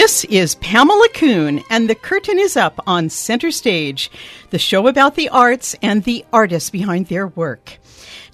This 0.00 0.24
is 0.26 0.54
Pamela 0.54 1.08
Kuhn, 1.12 1.60
and 1.70 1.90
the 1.90 1.94
curtain 1.96 2.38
is 2.38 2.56
up 2.56 2.78
on 2.86 3.10
Center 3.10 3.50
Stage, 3.50 4.12
the 4.50 4.58
show 4.58 4.86
about 4.86 5.16
the 5.16 5.28
arts 5.28 5.74
and 5.82 6.04
the 6.04 6.24
artists 6.32 6.70
behind 6.70 7.08
their 7.08 7.26
work. 7.26 7.78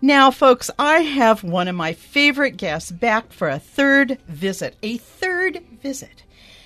Now, 0.02 0.30
folks, 0.30 0.70
I 0.78 0.98
have 0.98 1.42
one 1.42 1.66
of 1.66 1.74
my 1.74 1.94
favorite 1.94 2.58
guests 2.58 2.92
back 2.92 3.32
for 3.32 3.48
a 3.48 3.58
third 3.58 4.18
visit. 4.28 4.76
A 4.82 4.98
third 4.98 5.62
visit. 5.82 6.22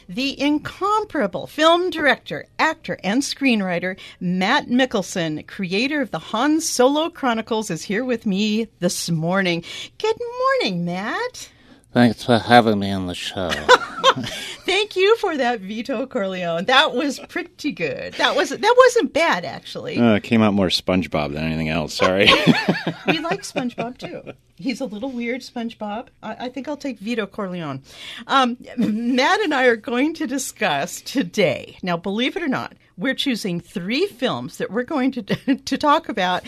The 0.09 0.39
incomparable 0.39 1.47
film 1.47 1.91
director, 1.91 2.47
actor, 2.59 2.99
and 3.05 3.23
screenwriter 3.23 3.97
Matt 4.19 4.67
Mikkelsen, 4.67 5.47
creator 5.47 6.01
of 6.01 6.11
the 6.11 6.19
Han 6.19 6.61
Solo 6.61 7.09
Chronicles, 7.09 7.71
is 7.71 7.85
here 7.85 8.05
with 8.05 8.27
me 8.27 8.67
this 8.81 9.09
morning. 9.09 9.63
Good 9.97 10.19
morning, 10.41 10.85
Matt. 10.85 11.51
Thanks 11.93 12.25
for 12.25 12.39
having 12.39 12.79
me 12.79 12.91
on 12.91 13.07
the 13.07 13.15
show. 13.15 13.51
Thank 14.69 14.97
you 14.97 15.17
for 15.17 15.37
that 15.37 15.61
Vito 15.61 16.07
Corleone. 16.07 16.67
That 16.67 16.95
was 16.95 17.19
pretty 17.21 17.73
good. 17.73 18.13
That 18.15 18.37
was 18.37 18.51
that 18.51 18.75
wasn't 18.77 19.15
bad 19.15 19.47
actually. 19.47 19.99
Uh, 19.99 20.17
it 20.17 20.23
came 20.23 20.43
out 20.43 20.53
more 20.53 20.67
SpongeBob 20.67 21.33
than 21.33 21.45
anything 21.45 21.71
else. 21.71 21.95
Sorry. 21.95 22.27
we 23.07 23.19
like 23.21 23.43
SpongeBob 23.43 23.97
too. 23.97 24.33
He's 24.57 24.81
a 24.81 24.85
little 24.85 25.11
weird, 25.11 25.41
SpongeBob. 25.41 26.09
I, 26.23 26.47
I 26.47 26.49
think 26.51 26.69
I'll 26.69 26.77
take 26.77 26.99
Vito 26.99 27.27
Corleone. 27.27 27.83
Um, 28.27 28.59
Matt 28.77 29.41
and 29.41 29.55
I 29.55 29.67
are 29.67 29.77
going 29.77 30.15
to 30.15 30.27
discuss 30.27 31.01
today. 31.01 31.79
Now, 31.83 31.97
believe 31.97 32.37
it 32.37 32.43
or 32.43 32.49
not, 32.49 32.75
we're 32.99 33.15
choosing 33.15 33.61
three 33.61 34.07
films 34.07 34.59
that 34.59 34.71
we're 34.71 34.83
going 34.83 35.13
to 35.13 35.23
to 35.57 35.79
talk 35.79 36.09
about 36.09 36.45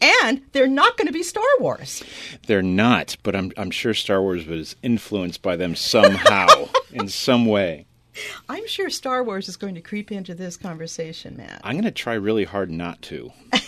and 0.00 0.42
they're 0.52 0.66
not 0.66 0.96
going 0.96 1.06
to 1.06 1.12
be 1.12 1.22
Star 1.22 1.44
Wars. 1.58 2.02
They're 2.46 2.62
not, 2.62 3.16
but 3.22 3.36
I'm 3.36 3.52
I'm 3.56 3.70
sure 3.70 3.94
Star 3.94 4.22
Wars 4.22 4.46
was 4.46 4.76
influenced 4.82 5.42
by 5.42 5.56
them 5.56 5.74
somehow, 5.74 6.46
in 6.92 7.08
some 7.08 7.46
way. 7.46 7.86
I'm 8.48 8.66
sure 8.66 8.90
Star 8.90 9.22
Wars 9.22 9.48
is 9.48 9.56
going 9.56 9.74
to 9.76 9.80
creep 9.80 10.10
into 10.10 10.34
this 10.34 10.56
conversation, 10.56 11.36
Matt. 11.36 11.60
I'm 11.64 11.74
going 11.74 11.84
to 11.84 11.90
try 11.90 12.14
really 12.14 12.44
hard 12.44 12.70
not 12.70 13.00
to. 13.02 13.32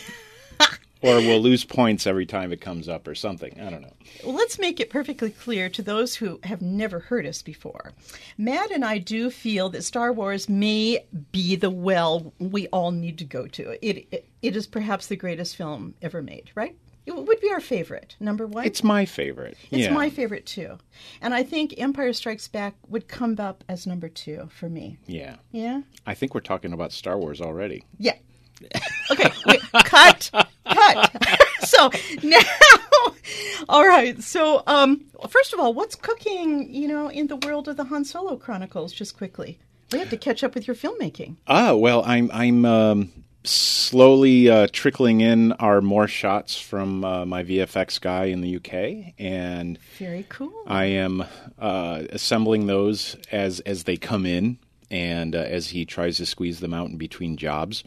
or 1.03 1.17
we'll 1.17 1.41
lose 1.41 1.65
points 1.65 2.07
every 2.07 2.27
time 2.27 2.53
it 2.53 2.61
comes 2.61 2.89
up 2.89 3.07
or 3.07 3.15
something. 3.15 3.61
I 3.61 3.71
don't 3.71 3.83
know. 3.83 3.95
Let's 4.25 4.59
make 4.59 4.81
it 4.81 4.91
perfectly 4.91 5.31
clear 5.31 5.69
to 5.71 5.83
those 5.83 6.17
who 6.17 6.41
have 6.45 6.63
never 6.63 7.01
heard 7.01 7.27
us 7.27 7.43
before. 7.43 7.93
Matt 8.39 8.71
and 8.71 8.85
I 8.85 8.99
do 8.99 9.31
feel 9.31 9.69
that 9.71 9.83
Star 9.83 10.13
Wars 10.13 10.49
may 10.49 11.05
be 11.33 11.57
the 11.57 11.71
well 11.71 12.33
we 12.39 12.69
all 12.69 12.91
need 12.91 13.19
to 13.19 13.25
go 13.25 13.47
to. 13.49 13.87
It, 13.87 14.07
it, 14.11 14.29
it 14.41 14.57
is 14.57 14.67
perhaps 14.67 15.07
the 15.07 15.17
greatest 15.17 15.57
film 15.57 15.95
ever 16.03 16.23
made, 16.23 16.51
right? 16.55 16.77
It 17.05 17.17
would 17.17 17.41
be 17.41 17.51
our 17.51 17.61
favorite, 17.61 18.15
number 18.21 18.47
one. 18.47 18.65
It's 18.65 18.85
my 18.85 19.05
favorite. 19.05 19.57
It's 19.73 19.87
yeah. 19.87 19.93
my 19.93 20.09
favorite 20.09 20.47
too. 20.47 20.79
And 21.21 21.35
I 21.35 21.43
think 21.43 21.75
Empire 21.77 22.13
Strikes 22.13 22.47
Back 22.47 22.77
would 22.89 23.09
come 23.09 23.37
up 23.41 23.65
as 23.69 23.89
number 23.89 24.09
two 24.09 24.49
for 24.53 24.69
me. 24.69 24.99
Yeah. 25.07 25.37
Yeah? 25.51 25.83
I 26.07 26.15
think 26.15 26.33
we're 26.33 26.43
talking 26.43 26.73
about 26.73 26.93
Star 26.93 27.19
Wars 27.19 27.41
already. 27.41 27.85
Yeah. 27.99 28.15
Okay, 29.11 29.31
wait, 29.47 29.61
cut, 29.85 30.31
cut. 30.65 31.23
so 31.61 31.91
now, 32.23 32.39
all 33.69 33.87
right. 33.87 34.23
So, 34.23 34.63
um, 34.67 35.05
first 35.29 35.53
of 35.53 35.61
all, 35.61 35.75
what's 35.75 35.95
cooking? 35.95 36.73
You 36.73 36.89
know, 36.89 37.09
in 37.09 37.27
the 37.27 37.37
world 37.37 37.69
of 37.69 37.77
the 37.77 37.85
Han 37.85 38.05
Solo 38.05 38.37
Chronicles, 38.37 38.93
just 38.93 39.17
quickly. 39.17 39.59
We 39.93 39.99
have 39.99 40.11
to 40.11 40.17
catch 40.17 40.43
up 40.43 40.55
with 40.55 40.67
your 40.67 40.77
filmmaking. 40.77 41.37
Ah, 41.47 41.75
well, 41.75 42.03
I'm 42.07 42.31
I'm 42.33 42.65
um, 42.65 43.13
slowly 43.45 44.49
uh, 44.49 44.69
trickling 44.73 45.21
in 45.21 45.53
our 45.53 45.81
more 45.81 46.09
shots 46.09 46.59
from 46.59 47.05
uh, 47.05 47.27
my 47.27 47.45
VFX 47.45 48.01
guy 48.01 48.27
in 48.27 48.41
the 48.41 48.57
UK, 48.57 49.15
and 49.19 49.79
very 49.99 50.25
cool. 50.29 50.53
I 50.67 50.85
am 50.87 51.25
uh, 51.59 52.03
assembling 52.11 52.67
those 52.67 53.17
as 53.31 53.61
as 53.61 53.85
they 53.85 53.97
come 53.97 54.27
in, 54.27 54.59
and 54.91 55.35
uh, 55.35 55.39
as 55.39 55.69
he 55.69 55.85
tries 55.85 56.19
to 56.19 56.27
squeeze 56.27 56.61
them 56.61 56.75
out 56.75 56.91
in 56.91 56.97
between 56.97 57.37
jobs, 57.37 57.85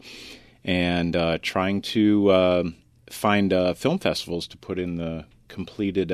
and 0.66 1.16
uh, 1.16 1.38
trying 1.40 1.80
to 1.80 2.28
uh, 2.28 2.64
find 3.08 3.50
film 3.78 3.98
festivals 3.98 4.46
to 4.48 4.58
put 4.58 4.78
in 4.78 4.96
the 4.96 5.24
completed. 5.48 6.12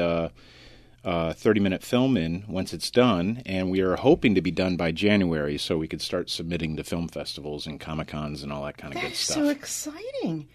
30 1.04 1.58
minute 1.58 1.82
film 1.82 2.16
in 2.16 2.44
once 2.46 2.72
it's 2.72 2.88
done, 2.88 3.42
and 3.44 3.72
we 3.72 3.80
are 3.80 3.96
hoping 3.96 4.36
to 4.36 4.40
be 4.40 4.52
done 4.52 4.76
by 4.76 4.92
January 4.92 5.58
so 5.58 5.76
we 5.76 5.88
could 5.88 6.00
start 6.00 6.30
submitting 6.30 6.76
to 6.76 6.84
film 6.84 7.08
festivals 7.08 7.66
and 7.66 7.80
Comic 7.80 8.06
Cons 8.06 8.44
and 8.44 8.52
all 8.52 8.64
that 8.64 8.76
kind 8.78 8.94
of 8.94 9.00
That's 9.00 9.14
good 9.14 9.16
stuff. 9.16 9.36
so 9.36 9.48
exciting. 9.48 10.48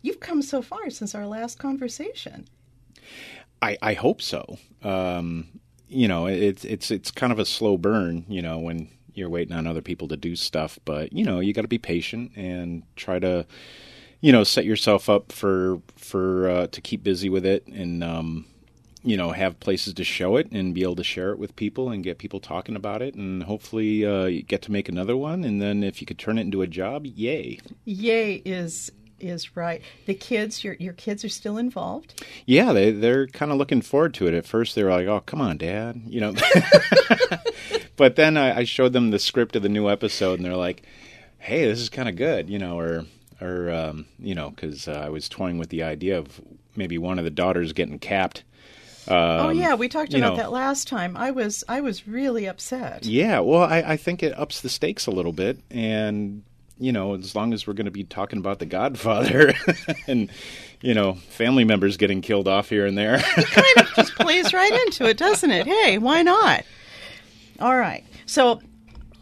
You've 0.00 0.18
come 0.18 0.42
so 0.42 0.60
far 0.60 0.90
since 0.90 1.14
our 1.14 1.24
last 1.28 1.60
conversation. 1.60 2.48
I, 3.62 3.78
I 3.80 3.94
hope 3.94 4.20
so. 4.20 4.58
Um, 4.82 5.60
you 5.88 6.08
know, 6.08 6.26
it's 6.26 6.64
it's 6.64 6.90
it's 6.90 7.10
kind 7.12 7.32
of 7.32 7.38
a 7.38 7.44
slow 7.44 7.76
burn. 7.76 8.24
You 8.28 8.42
know, 8.42 8.58
when 8.58 8.88
you're 9.14 9.30
waiting 9.30 9.54
on 9.54 9.66
other 9.66 9.82
people 9.82 10.08
to 10.08 10.16
do 10.16 10.36
stuff, 10.36 10.78
but 10.84 11.12
you 11.12 11.24
know, 11.24 11.40
you 11.40 11.52
got 11.52 11.62
to 11.62 11.68
be 11.68 11.78
patient 11.78 12.32
and 12.36 12.82
try 12.96 13.18
to, 13.18 13.46
you 14.20 14.32
know, 14.32 14.44
set 14.44 14.64
yourself 14.64 15.08
up 15.08 15.32
for 15.32 15.80
for 15.96 16.48
uh, 16.48 16.66
to 16.68 16.80
keep 16.80 17.02
busy 17.02 17.28
with 17.28 17.46
it 17.46 17.66
and. 17.66 18.02
Um, 18.02 18.46
you 19.04 19.16
know, 19.16 19.32
have 19.32 19.58
places 19.58 19.94
to 19.94 20.04
show 20.04 20.36
it 20.36 20.50
and 20.52 20.74
be 20.74 20.82
able 20.82 20.94
to 20.96 21.04
share 21.04 21.32
it 21.32 21.38
with 21.38 21.56
people 21.56 21.90
and 21.90 22.04
get 22.04 22.18
people 22.18 22.38
talking 22.38 22.76
about 22.76 23.02
it, 23.02 23.14
and 23.14 23.42
hopefully 23.42 24.06
uh, 24.06 24.42
get 24.46 24.62
to 24.62 24.70
make 24.70 24.88
another 24.88 25.16
one. 25.16 25.42
And 25.42 25.60
then 25.60 25.82
if 25.82 26.00
you 26.00 26.06
could 26.06 26.18
turn 26.20 26.38
it 26.38 26.42
into 26.42 26.62
a 26.62 26.68
job, 26.68 27.04
yay! 27.04 27.58
Yay 27.84 28.34
is 28.44 28.92
is 29.22 29.56
right. 29.56 29.82
The 30.06 30.14
kids, 30.14 30.64
your 30.64 30.74
your 30.74 30.92
kids 30.92 31.24
are 31.24 31.28
still 31.28 31.56
involved. 31.56 32.22
Yeah, 32.46 32.72
they 32.72 32.90
they're 32.90 33.26
kind 33.26 33.52
of 33.52 33.58
looking 33.58 33.82
forward 33.82 34.14
to 34.14 34.26
it. 34.26 34.34
At 34.34 34.46
first, 34.46 34.74
they 34.74 34.82
were 34.82 34.90
like, 34.90 35.06
"Oh, 35.06 35.20
come 35.20 35.40
on, 35.40 35.58
Dad," 35.58 36.02
you 36.06 36.20
know. 36.20 36.34
but 37.96 38.16
then 38.16 38.36
I, 38.36 38.58
I 38.58 38.64
showed 38.64 38.92
them 38.92 39.10
the 39.10 39.18
script 39.18 39.56
of 39.56 39.62
the 39.62 39.68
new 39.68 39.88
episode, 39.88 40.38
and 40.38 40.44
they're 40.44 40.56
like, 40.56 40.82
"Hey, 41.38 41.66
this 41.66 41.80
is 41.80 41.88
kind 41.88 42.08
of 42.08 42.16
good," 42.16 42.50
you 42.50 42.58
know, 42.58 42.78
or 42.78 43.04
or 43.40 43.70
um, 43.70 44.06
you 44.18 44.34
know, 44.34 44.50
because 44.50 44.88
uh, 44.88 45.02
I 45.04 45.08
was 45.08 45.28
toying 45.28 45.58
with 45.58 45.70
the 45.70 45.82
idea 45.82 46.18
of 46.18 46.40
maybe 46.76 46.98
one 46.98 47.18
of 47.18 47.24
the 47.24 47.30
daughters 47.30 47.72
getting 47.72 47.98
capped. 47.98 48.44
Um, 49.08 49.16
oh 49.16 49.50
yeah, 49.50 49.74
we 49.74 49.88
talked 49.88 50.14
about 50.14 50.32
know, 50.32 50.36
that 50.36 50.52
last 50.52 50.86
time. 50.86 51.16
I 51.16 51.32
was 51.32 51.64
I 51.68 51.80
was 51.80 52.06
really 52.06 52.46
upset. 52.46 53.04
Yeah, 53.04 53.40
well, 53.40 53.62
I, 53.62 53.78
I 53.78 53.96
think 53.96 54.22
it 54.22 54.38
ups 54.38 54.60
the 54.60 54.68
stakes 54.68 55.06
a 55.06 55.10
little 55.10 55.32
bit, 55.32 55.58
and 55.70 56.44
you 56.82 56.92
know, 56.92 57.14
as 57.14 57.34
long 57.34 57.52
as 57.52 57.66
we're 57.66 57.74
going 57.74 57.86
to 57.86 57.90
be 57.90 58.04
talking 58.04 58.38
about 58.38 58.58
the 58.58 58.66
Godfather 58.66 59.54
and 60.06 60.30
you 60.80 60.94
know 60.94 61.14
family 61.14 61.64
members 61.64 61.96
getting 61.96 62.20
killed 62.20 62.48
off 62.48 62.68
here 62.68 62.86
and 62.86 62.96
there, 62.96 63.14
it 63.14 63.46
kind 63.46 63.78
of 63.78 63.94
just 63.94 64.14
plays 64.16 64.52
right 64.52 64.72
into 64.86 65.06
it, 65.06 65.16
doesn't 65.16 65.50
it? 65.50 65.66
Hey, 65.66 65.98
why 65.98 66.22
not? 66.22 66.64
All 67.60 67.76
right, 67.76 68.04
so 68.26 68.60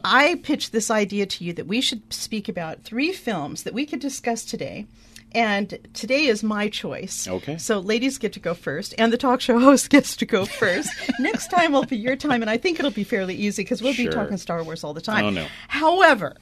I 0.03 0.37
pitched 0.43 0.73
this 0.73 0.91
idea 0.91 1.27
to 1.27 1.45
you 1.45 1.53
that 1.55 1.67
we 1.67 1.81
should 1.81 2.13
speak 2.13 2.49
about 2.49 2.83
three 2.83 3.13
films 3.13 3.65
that 3.65 3.75
we 3.75 3.85
could 3.85 4.01
discuss 4.01 4.45
today 4.45 4.87
and 5.33 5.79
today 5.95 6.27
is 6.27 6.43
my 6.43 6.69
choice. 6.69 7.29
Okay. 7.29 7.57
So 7.59 7.79
ladies 7.79 8.19
get 8.19 8.33
to 8.35 8.41
go 8.41 8.55
first, 8.55 8.95
and 8.99 9.13
the 9.13 9.17
talk 9.17 9.41
show 9.41 9.59
host 9.61 9.91
gets 9.91 10.17
to 10.17 10.27
go 10.27 10.45
first. 10.45 10.91
Next 11.19 11.49
time 11.49 11.73
will 11.73 11.85
be 11.85 11.97
your 11.97 12.17
time, 12.17 12.43
and 12.43 12.51
I 12.51 12.57
think 12.57 12.79
it'll 12.79 12.91
be 12.91 13.05
fairly 13.05 13.35
easy 13.35 13.63
because 13.63 13.83
we'll 13.83 13.93
sure. 13.93 14.07
be 14.07 14.13
talking 14.13 14.37
Star 14.37 14.63
Wars 14.65 14.83
all 14.83 14.95
the 14.95 15.01
time. 15.01 15.25
Oh, 15.25 15.31
no. 15.31 15.47
However, 15.69 16.37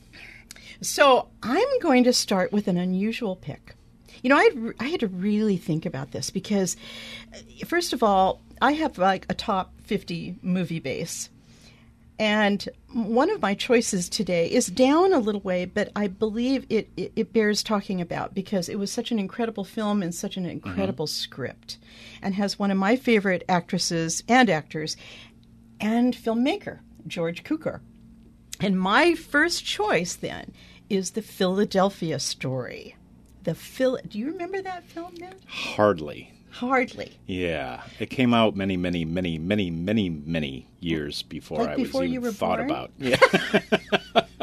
so 0.81 1.29
I'm 1.43 1.79
going 1.81 2.05
to 2.05 2.13
start 2.13 2.53
with 2.53 2.69
an 2.69 2.77
unusual 2.77 3.37
pick. 3.37 3.75
You 4.23 4.31
know, 4.31 4.37
I 4.37 4.45
had, 4.45 4.75
I 4.81 4.85
had 4.89 5.01
to 5.01 5.09
really 5.09 5.57
think 5.57 5.87
about 5.87 6.11
this 6.11 6.31
because, 6.31 6.77
first 7.67 7.93
of 7.93 8.03
all, 8.03 8.41
I 8.61 8.73
have 8.73 8.99
like 8.99 9.27
a 9.29 9.35
top 9.35 9.73
50 9.85 10.37
movie 10.43 10.81
base. 10.81 11.31
And 12.21 12.69
one 12.93 13.31
of 13.31 13.41
my 13.41 13.55
choices 13.55 14.09
today 14.09 14.51
is 14.51 14.67
down 14.67 15.13
a 15.13 15.21
little 15.21 15.41
way, 15.41 15.67
but 15.67 15.93
I 15.95 16.09
believe 16.09 16.67
it, 16.69 16.91
it, 16.97 17.13
it, 17.15 17.33
bears 17.33 17.63
talking 17.63 18.01
about 18.01 18.35
because 18.35 18.69
it 18.69 18.77
was 18.77 18.91
such 18.91 19.13
an 19.13 19.21
incredible 19.21 19.63
film 19.63 20.03
and 20.03 20.13
such 20.13 20.37
an 20.37 20.45
incredible 20.45 21.07
mm-hmm. 21.07 21.23
script 21.23 21.79
and 22.21 22.35
has 22.35 22.59
one 22.59 22.73
of 22.73 22.77
my 22.77 22.97
favorite 22.97 23.45
actresses 23.49 24.25
and 24.27 24.51
actors 24.51 24.97
and 25.81 26.13
filmmaker, 26.13 26.81
George 27.07 27.45
Cukor. 27.45 27.81
And 28.61 28.79
my 28.81 29.15
first 29.15 29.65
choice 29.65 30.15
then 30.15 30.53
is 30.91 31.11
the 31.13 31.23
Philadelphia 31.23 32.19
story. 32.19 32.97
The 33.45 33.55
Phil- 33.55 33.99
Do 34.09 34.19
you 34.19 34.27
remember 34.33 34.61
that 34.63 34.85
film, 34.85 35.15
then? 35.17 35.35
Hardly. 35.47 36.33
Hardly. 36.51 37.13
Yeah, 37.27 37.83
it 38.01 38.11
came 38.11 38.35
out 38.35 38.57
many, 38.57 38.77
many, 38.77 39.05
many, 39.05 39.39
many, 39.39 39.71
many, 39.71 40.09
many 40.11 40.67
years 40.81 41.23
before 41.23 41.59
like 41.59 41.69
I 41.71 41.77
before 41.77 42.01
was 42.03 42.11
even 42.11 42.33
thought 42.33 42.59
born? 42.59 42.71
about. 42.71 42.91
Yeah. 42.99 44.23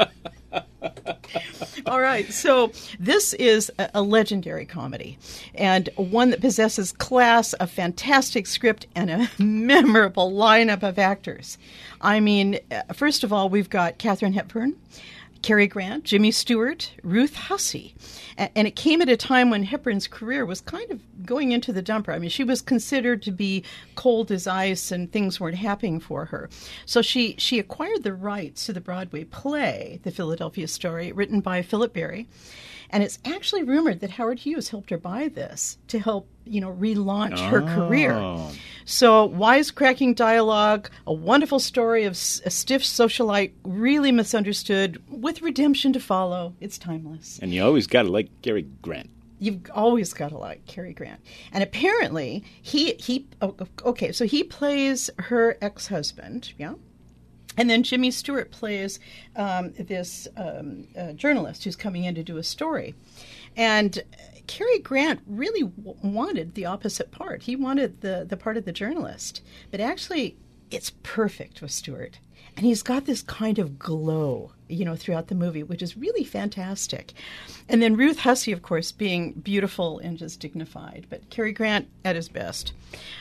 All 1.90 2.00
right, 2.00 2.32
so 2.32 2.72
this 2.98 3.32
is 3.34 3.70
a, 3.78 4.02
legendary 4.02 4.66
comedy, 4.66 5.18
and 5.54 5.88
one 5.94 6.30
that 6.30 6.40
possesses 6.40 6.90
class, 6.90 7.54
a 7.60 7.68
fantastic 7.68 8.48
script, 8.48 8.88
and 8.96 9.08
a 9.08 9.30
memorable 9.42 10.32
lineup 10.32 10.82
of 10.82 10.98
actors. 10.98 11.58
I 12.00 12.18
mean, 12.18 12.58
uh, 12.72 12.92
first 12.92 13.22
of 13.22 13.32
all, 13.32 13.48
we've 13.48 13.70
got 13.70 13.98
Katharine 13.98 14.32
Hepburn. 14.32 14.74
Cary 15.46 15.68
Grant, 15.68 16.02
Jimmy 16.02 16.32
Stewart, 16.32 16.90
Ruth 17.04 17.36
Hussey. 17.36 17.94
And 18.36 18.66
it 18.66 18.74
came 18.74 19.00
at 19.00 19.08
a 19.08 19.16
time 19.16 19.48
when 19.48 19.62
Hepburn's 19.62 20.08
career 20.08 20.44
was 20.44 20.60
kind 20.60 20.90
of 20.90 21.00
going 21.24 21.52
into 21.52 21.72
the 21.72 21.84
dumper. 21.84 22.12
I 22.12 22.18
mean, 22.18 22.30
she 22.30 22.42
was 22.42 22.60
considered 22.60 23.22
to 23.22 23.30
be 23.30 23.62
cold 23.94 24.32
as 24.32 24.48
ice 24.48 24.90
and 24.90 25.12
things 25.12 25.38
weren't 25.38 25.58
happening 25.58 26.00
for 26.00 26.24
her. 26.24 26.50
So 26.84 27.00
she, 27.00 27.36
she 27.38 27.60
acquired 27.60 28.02
the 28.02 28.12
rights 28.12 28.66
to 28.66 28.72
the 28.72 28.80
Broadway 28.80 29.22
play, 29.22 30.00
The 30.02 30.10
Philadelphia 30.10 30.66
Story, 30.66 31.12
written 31.12 31.38
by 31.38 31.62
Philip 31.62 31.92
Barry. 31.92 32.26
And 32.90 33.02
it's 33.02 33.18
actually 33.24 33.62
rumored 33.62 34.00
that 34.00 34.10
Howard 34.10 34.40
Hughes 34.40 34.68
helped 34.68 34.90
her 34.90 34.98
buy 34.98 35.28
this 35.28 35.78
to 35.88 35.98
help, 35.98 36.28
you 36.44 36.60
know, 36.60 36.72
relaunch 36.72 37.38
her 37.50 37.62
career. 37.62 38.12
Oh. 38.12 38.52
So, 38.84 39.28
wisecracking 39.28 40.14
dialogue, 40.14 40.90
a 41.06 41.12
wonderful 41.12 41.58
story 41.58 42.04
of 42.04 42.12
a 42.12 42.14
stiff 42.14 42.82
socialite, 42.82 43.52
really 43.64 44.12
misunderstood, 44.12 45.02
with 45.08 45.42
redemption 45.42 45.92
to 45.92 46.00
follow. 46.00 46.54
It's 46.60 46.78
timeless. 46.78 47.40
And 47.42 47.52
you 47.52 47.64
always 47.64 47.86
got 47.86 48.02
to 48.02 48.10
like 48.10 48.30
Gary 48.42 48.66
Grant. 48.82 49.10
You've 49.38 49.70
always 49.74 50.12
got 50.14 50.30
to 50.30 50.38
like 50.38 50.64
Cary 50.66 50.94
Grant. 50.94 51.20
And 51.52 51.62
apparently, 51.62 52.44
he 52.62 52.94
he 52.94 53.26
oh, 53.42 53.54
okay, 53.84 54.12
so 54.12 54.24
he 54.24 54.44
plays 54.44 55.10
her 55.18 55.58
ex 55.60 55.88
husband, 55.88 56.52
yeah. 56.56 56.74
And 57.56 57.70
then 57.70 57.82
Jimmy 57.82 58.10
Stewart 58.10 58.50
plays 58.50 58.98
um, 59.34 59.72
this 59.78 60.28
um, 60.36 60.86
uh, 60.98 61.12
journalist 61.12 61.64
who's 61.64 61.76
coming 61.76 62.04
in 62.04 62.14
to 62.14 62.22
do 62.22 62.36
a 62.36 62.42
story. 62.42 62.94
And 63.56 64.02
Cary 64.46 64.78
Grant 64.78 65.20
really 65.26 65.62
w- 65.62 65.96
wanted 66.02 66.54
the 66.54 66.66
opposite 66.66 67.10
part. 67.10 67.42
He 67.42 67.56
wanted 67.56 68.00
the, 68.00 68.26
the 68.28 68.36
part 68.36 68.56
of 68.56 68.64
the 68.64 68.72
journalist. 68.72 69.42
But 69.70 69.80
actually, 69.80 70.36
it's 70.70 70.90
perfect 71.02 71.62
with 71.62 71.70
Stewart. 71.70 72.18
And 72.56 72.64
he's 72.64 72.82
got 72.82 73.04
this 73.04 73.22
kind 73.22 73.58
of 73.58 73.78
glow, 73.78 74.52
you 74.68 74.84
know, 74.84 74.96
throughout 74.96 75.28
the 75.28 75.34
movie, 75.34 75.62
which 75.62 75.82
is 75.82 75.96
really 75.96 76.24
fantastic. 76.24 77.12
And 77.68 77.82
then 77.82 77.96
Ruth 77.96 78.20
Hussey, 78.20 78.50
of 78.52 78.62
course, 78.62 78.92
being 78.92 79.32
beautiful 79.32 79.98
and 79.98 80.16
just 80.16 80.40
dignified, 80.40 81.06
but 81.10 81.28
Cary 81.28 81.52
Grant 81.52 81.88
at 82.04 82.16
his 82.16 82.30
best. 82.30 82.72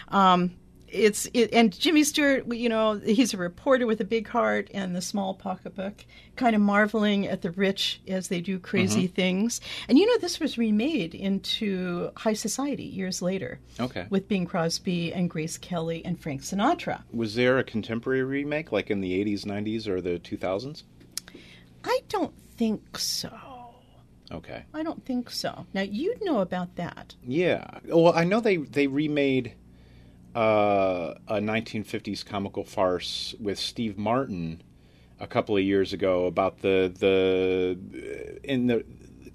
Um, 0.07 0.55
it's 0.95 1.27
it, 1.33 1.53
and 1.53 1.77
Jimmy 1.77 2.03
Stewart, 2.03 2.51
you 2.53 2.69
know, 2.69 3.00
he's 3.03 3.33
a 3.33 3.38
reporter 3.38 3.86
with 3.86 4.00
a 4.01 4.06
big 4.06 4.27
heart 4.27 4.69
and 4.74 4.95
the 4.95 5.01
small 5.01 5.33
pocketbook, 5.33 6.06
kind 6.36 6.56
of 6.56 6.62
marveling 6.62 7.27
at 7.27 7.42
the 7.42 7.51
rich 7.51 8.01
as 8.07 8.30
they 8.30 8.42
do 8.42 8.57
crazy 8.59 9.06
mm-hmm. 9.06 9.13
things. 9.13 9.62
And 9.88 9.97
you 9.97 10.06
know, 10.06 10.18
this 10.19 10.39
was 10.39 10.57
remade 10.57 11.13
into 11.13 12.12
High 12.15 12.33
Society 12.33 12.86
years 12.86 13.21
later. 13.21 13.59
Okay. 13.80 14.07
With 14.09 14.27
Bing 14.27 14.45
Crosby 14.45 15.13
and 15.13 15.30
Grace 15.30 15.57
Kelly 15.57 16.03
and 16.06 16.19
Frank 16.19 16.42
Sinatra. 16.42 17.03
Was 17.12 17.36
there 17.36 17.57
a 17.57 17.63
contemporary 17.63 18.24
remake, 18.24 18.71
like 18.71 18.89
in 18.89 19.01
the 19.01 19.24
80s, 19.24 19.45
90s, 19.45 19.88
or 19.88 20.01
the 20.01 20.19
2000s? 20.19 20.83
I 21.83 22.00
don't 22.09 22.33
think 22.57 22.98
so. 22.98 23.30
Okay. 24.31 24.63
I 24.74 24.83
don't 24.83 25.06
think 25.06 25.30
so. 25.30 25.65
Now 25.74 25.81
you'd 25.81 26.24
know 26.24 26.39
about 26.39 26.75
that. 26.77 27.15
Yeah. 27.24 27.65
Well, 27.86 28.13
I 28.15 28.24
know 28.24 28.39
they 28.39 28.57
they 28.57 28.88
remade 28.88 29.53
uh, 30.35 31.13
a 31.27 31.35
1950s 31.39 32.25
comical 32.25 32.63
farce 32.63 33.33
with 33.39 33.57
Steve 33.57 33.97
Martin 33.97 34.61
a 35.19 35.27
couple 35.27 35.55
of 35.55 35.63
years 35.63 35.93
ago 35.93 36.25
about 36.25 36.59
the 36.59 36.91
the 36.99 38.39
in 38.43 38.67
the 38.67 38.83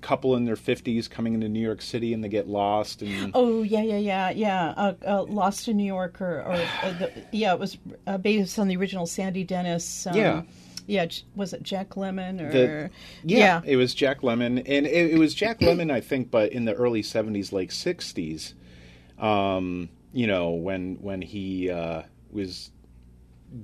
couple 0.03 0.35
in 0.37 0.45
their 0.47 0.57
50s 0.57 1.11
coming 1.11 1.35
into 1.35 1.49
New 1.49 1.61
York 1.61 1.83
City 1.83 2.15
and 2.15 2.25
they 2.25 2.29
get 2.29 2.49
lost 2.49 3.03
and 3.03 3.31
Oh 3.35 3.63
yeah, 3.63 3.83
yeah, 3.83 3.99
yeah, 3.99 4.31
yeah. 4.31 4.75
Uh, 4.77 4.95
uh, 5.07 5.23
Lost 5.25 5.69
in 5.69 5.77
New 5.77 5.85
York, 5.85 6.21
or, 6.23 6.41
or 6.43 6.53
uh, 6.83 6.93
the, 6.99 7.13
yeah, 7.33 7.53
it 7.53 7.59
was 7.59 7.77
uh, 8.07 8.17
based 8.17 8.59
on 8.59 8.69
the 8.69 8.77
original 8.77 9.07
Sandy 9.07 9.45
Dennis. 9.45 10.07
Um, 10.07 10.17
Yeah. 10.17 10.43
yeah. 10.87 11.07
Was 11.35 11.53
it 11.53 11.63
Jack 11.63 11.91
Lemmon 11.91 12.41
or 12.41 12.51
The- 12.51 12.91
yeah, 13.25 13.61
it 13.65 13.77
was 13.77 13.93
Jack 13.95 14.21
Lemmon, 14.23 14.59
and 14.67 14.87
it, 14.87 15.13
it 15.13 15.19
was 15.19 15.35
Jack 15.35 15.61
Lemmon, 15.61 15.91
I 15.91 16.01
think, 16.01 16.31
but 16.31 16.51
in 16.53 16.65
the 16.65 16.73
early 16.75 17.03
'70s, 17.03 17.53
late 17.53 17.71
'60s. 17.71 18.55
Um, 19.19 19.91
you 20.13 20.27
know, 20.27 20.51
when 20.51 20.97
when 21.01 21.23
he 21.23 21.71
uh, 21.71 22.03
was 22.31 22.71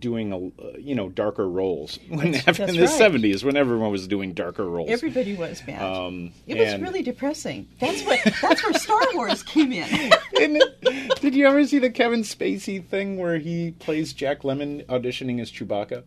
doing 0.01 0.33
a 0.33 0.79
you 0.81 0.95
know 0.97 1.09
darker 1.09 1.49
roles 1.49 1.97
when 2.09 2.33
That's 2.33 2.59
in 2.59 2.75
the 2.75 2.83
right. 2.83 3.01
'70s, 3.01 3.45
when 3.45 3.57
everyone 3.57 3.91
was 3.93 4.09
doing 4.09 4.33
darker 4.33 4.65
roles. 4.69 4.91
Everybody 4.91 5.37
was 5.37 5.61
bad. 5.63 5.81
Um, 5.83 6.33
it 6.47 6.59
was 6.59 6.81
really 6.81 7.03
depressing. 7.03 7.69
That's 7.81 8.03
what. 8.03 8.19
That's 8.43 8.63
where 8.65 8.73
Star 8.75 9.01
Wars 9.15 9.43
came 9.43 9.73
in. 9.73 9.87
It- 10.39 11.21
Did 11.23 11.35
you 11.35 11.47
ever 11.47 11.67
see 11.67 11.79
the 11.79 11.89
Kevin 11.91 12.21
Spacey 12.21 12.85
thing 12.85 13.17
where 13.17 13.39
he 13.39 13.71
plays 13.79 14.13
Jack 14.13 14.43
Lemmon 14.43 14.85
auditioning 14.87 15.41
as 15.41 15.51
Chewbacca? 15.51 16.03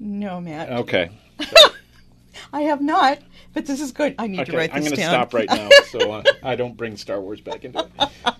No, 0.00 0.40
Matt. 0.40 0.68
Okay, 0.70 1.10
I 2.52 2.62
have 2.62 2.80
not. 2.80 3.18
But 3.54 3.66
this 3.66 3.80
is 3.80 3.92
good. 3.92 4.14
I 4.18 4.26
need 4.26 4.46
to 4.46 4.56
write. 4.56 4.70
Okay, 4.70 4.76
I'm 4.78 4.82
going 4.82 4.96
to 4.96 5.02
stop 5.02 5.32
right 5.34 5.48
now 5.48 5.68
so 5.90 6.10
uh, 6.10 6.22
I 6.42 6.56
don't 6.56 6.76
bring 6.76 6.96
Star 6.96 7.20
Wars 7.20 7.40
back 7.40 7.64
into 7.64 7.80
it. 8.00 8.31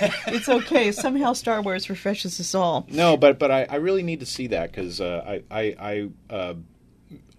It's 0.26 0.48
okay. 0.48 0.92
Somehow 0.92 1.32
Star 1.32 1.62
Wars 1.62 1.88
refreshes 1.88 2.40
us 2.40 2.54
all. 2.54 2.86
No, 2.90 3.16
but 3.16 3.38
but 3.38 3.50
I, 3.50 3.64
I 3.68 3.76
really 3.76 4.02
need 4.02 4.20
to 4.20 4.26
see 4.26 4.48
that 4.48 4.70
because 4.70 5.00
uh, 5.00 5.22
I 5.26 5.42
I, 5.50 6.08
I 6.30 6.34
uh, 6.34 6.54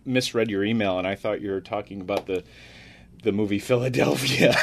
misread 0.05 0.49
your 0.49 0.63
email 0.63 0.97
and 0.97 1.07
I 1.07 1.15
thought 1.15 1.41
you 1.41 1.51
were 1.51 1.61
talking 1.61 2.01
about 2.01 2.27
the 2.27 2.43
the 3.23 3.31
movie 3.31 3.59
Philadelphia 3.59 4.55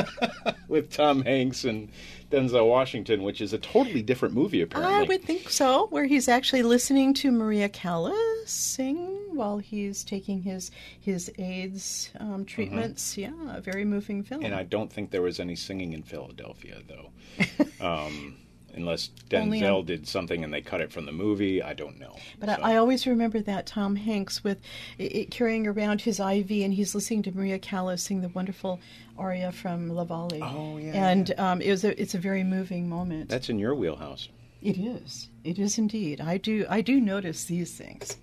with 0.68 0.92
Tom 0.92 1.22
Hanks 1.22 1.64
and 1.64 1.88
Denzel 2.30 2.68
Washington, 2.68 3.22
which 3.22 3.40
is 3.40 3.52
a 3.52 3.58
totally 3.58 4.02
different 4.02 4.34
movie 4.34 4.60
apparently. 4.60 4.94
I 4.94 5.02
would 5.02 5.24
think 5.24 5.48
so, 5.48 5.86
where 5.86 6.04
he's 6.04 6.28
actually 6.28 6.62
listening 6.62 7.14
to 7.14 7.32
Maria 7.32 7.68
Callas 7.68 8.14
sing 8.46 9.23
while 9.34 9.58
he's 9.58 10.04
taking 10.04 10.42
his 10.42 10.70
his 11.00 11.30
AIDS 11.38 12.10
um, 12.20 12.44
treatments. 12.44 13.16
Yeah, 13.18 13.32
a 13.48 13.60
very 13.60 13.84
moving 13.84 14.22
film. 14.22 14.40
Mm-hmm. 14.40 14.46
And 14.52 14.54
I 14.54 14.62
don't 14.64 14.92
think 14.92 15.10
there 15.10 15.22
was 15.22 15.40
any 15.40 15.56
singing 15.56 15.92
in 15.92 16.02
Philadelphia 16.02 16.80
though, 16.88 17.10
um, 17.80 18.36
unless 18.74 19.10
Denzel 19.30 19.78
on- 19.80 19.84
did 19.86 20.06
something 20.08 20.42
and 20.44 20.52
they 20.52 20.60
cut 20.60 20.80
it 20.80 20.92
from 20.92 21.06
the 21.06 21.12
movie. 21.12 21.62
I 21.62 21.74
don't 21.74 21.98
know. 21.98 22.16
but 22.40 22.48
So- 22.48 22.62
I, 22.62 22.72
I 22.72 22.76
always 22.76 23.06
remember 23.06 23.40
that 23.40 23.66
Tom 23.66 23.96
Hanks 23.96 24.42
with 24.44 24.58
i 24.98 25.04
i 25.04 25.26
carrying 25.30 25.66
around 25.66 26.00
his 26.02 26.18
IV, 26.20 26.50
and 26.50 26.72
he's 26.74 26.94
listening 26.94 27.22
to 27.24 27.32
Maria 27.32 27.58
Callas 27.58 28.02
sing 28.02 28.20
the 28.20 28.28
wonderful 28.30 28.80
aria 29.16 29.52
from 29.52 29.88
La 29.90 30.04
Valle. 30.04 30.42
Oh, 30.42 30.76
yeah, 30.78 31.08
and 31.10 31.32
Um, 31.38 31.60
it 31.60 31.70
was 31.70 31.84
a, 31.84 32.00
it's 32.00 32.14
a 32.14 32.18
very 32.18 32.42
moving 32.44 32.88
moment. 32.88 33.28
that's 33.28 33.48
in 33.48 33.58
your 33.58 33.74
wheelhouse. 33.74 34.28
It 34.62 34.76
is. 34.78 35.28
It 35.44 35.58
is 35.58 35.78
indeed. 35.78 36.20
I 36.20 36.38
do. 36.38 36.66
I 36.68 36.80
do 36.80 37.00
notice 37.00 37.44
these 37.44 37.76
things. 37.76 38.16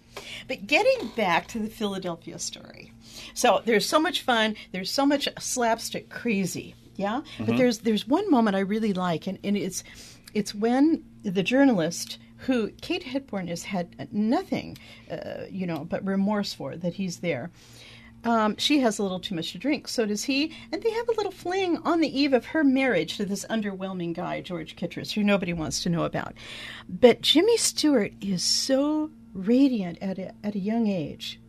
But 0.47 0.67
getting 0.67 1.09
back 1.15 1.47
to 1.49 1.59
the 1.59 1.69
Philadelphia 1.69 2.39
story, 2.39 2.91
so 3.33 3.61
there's 3.63 3.87
so 3.87 3.99
much 3.99 4.23
fun. 4.23 4.55
There's 4.71 4.91
so 4.91 5.05
much 5.05 5.29
slapstick 5.39 6.09
crazy. 6.09 6.75
Yeah. 6.95 7.21
But 7.39 7.57
there's 7.57 7.79
there's 7.79 8.07
one 8.07 8.29
moment 8.29 8.55
I 8.55 8.61
really 8.61 8.93
like, 8.93 9.27
and, 9.27 9.39
and 9.43 9.55
it's 9.55 9.83
it's 10.33 10.53
when 10.53 11.03
the 11.23 11.43
journalist 11.43 12.17
who 12.37 12.71
Kate 12.81 13.03
Hepburn 13.03 13.47
has 13.47 13.63
had 13.63 14.11
nothing, 14.11 14.77
uh, 15.11 15.45
you 15.49 15.67
know, 15.67 15.85
but 15.87 16.03
remorse 16.03 16.53
for 16.53 16.75
that 16.75 16.95
he's 16.95 17.19
there. 17.19 17.51
Um, 18.23 18.55
she 18.57 18.79
has 18.79 18.99
a 18.99 19.03
little 19.03 19.19
too 19.19 19.35
much 19.35 19.51
to 19.51 19.57
drink, 19.57 19.87
so 19.87 20.05
does 20.05 20.23
he, 20.23 20.53
and 20.71 20.81
they 20.81 20.91
have 20.91 21.09
a 21.09 21.13
little 21.13 21.31
fling 21.31 21.77
on 21.77 22.01
the 22.01 22.19
eve 22.19 22.33
of 22.33 22.45
her 22.45 22.63
marriage 22.63 23.17
to 23.17 23.25
this 23.25 23.45
underwhelming 23.49 24.13
guy, 24.13 24.41
George 24.41 24.75
Kittredge, 24.75 25.13
who 25.13 25.23
nobody 25.23 25.53
wants 25.53 25.81
to 25.83 25.89
know 25.89 26.03
about. 26.03 26.33
But 26.87 27.21
Jimmy 27.21 27.57
Stewart 27.57 28.13
is 28.21 28.43
so 28.43 29.09
radiant 29.33 29.97
at 30.01 30.19
a, 30.19 30.33
at 30.43 30.55
a 30.55 30.59
young 30.59 30.87
age. 30.87 31.39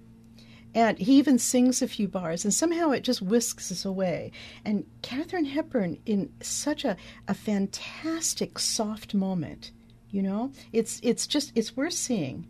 And 0.74 0.98
he 0.98 1.16
even 1.18 1.38
sings 1.38 1.82
a 1.82 1.88
few 1.88 2.08
bars, 2.08 2.44
and 2.44 2.54
somehow 2.54 2.92
it 2.92 3.02
just 3.02 3.20
whisks 3.20 3.70
us 3.70 3.84
away. 3.84 4.32
And 4.64 4.86
Katharine 5.02 5.44
Hepburn, 5.44 5.98
in 6.06 6.32
such 6.40 6.86
a, 6.86 6.96
a 7.28 7.34
fantastic, 7.34 8.58
soft 8.58 9.12
moment, 9.12 9.70
you 10.10 10.22
know, 10.22 10.52
it's 10.72 10.98
it's 11.02 11.26
just 11.26 11.52
it's 11.54 11.76
worth 11.76 11.92
seeing. 11.92 12.46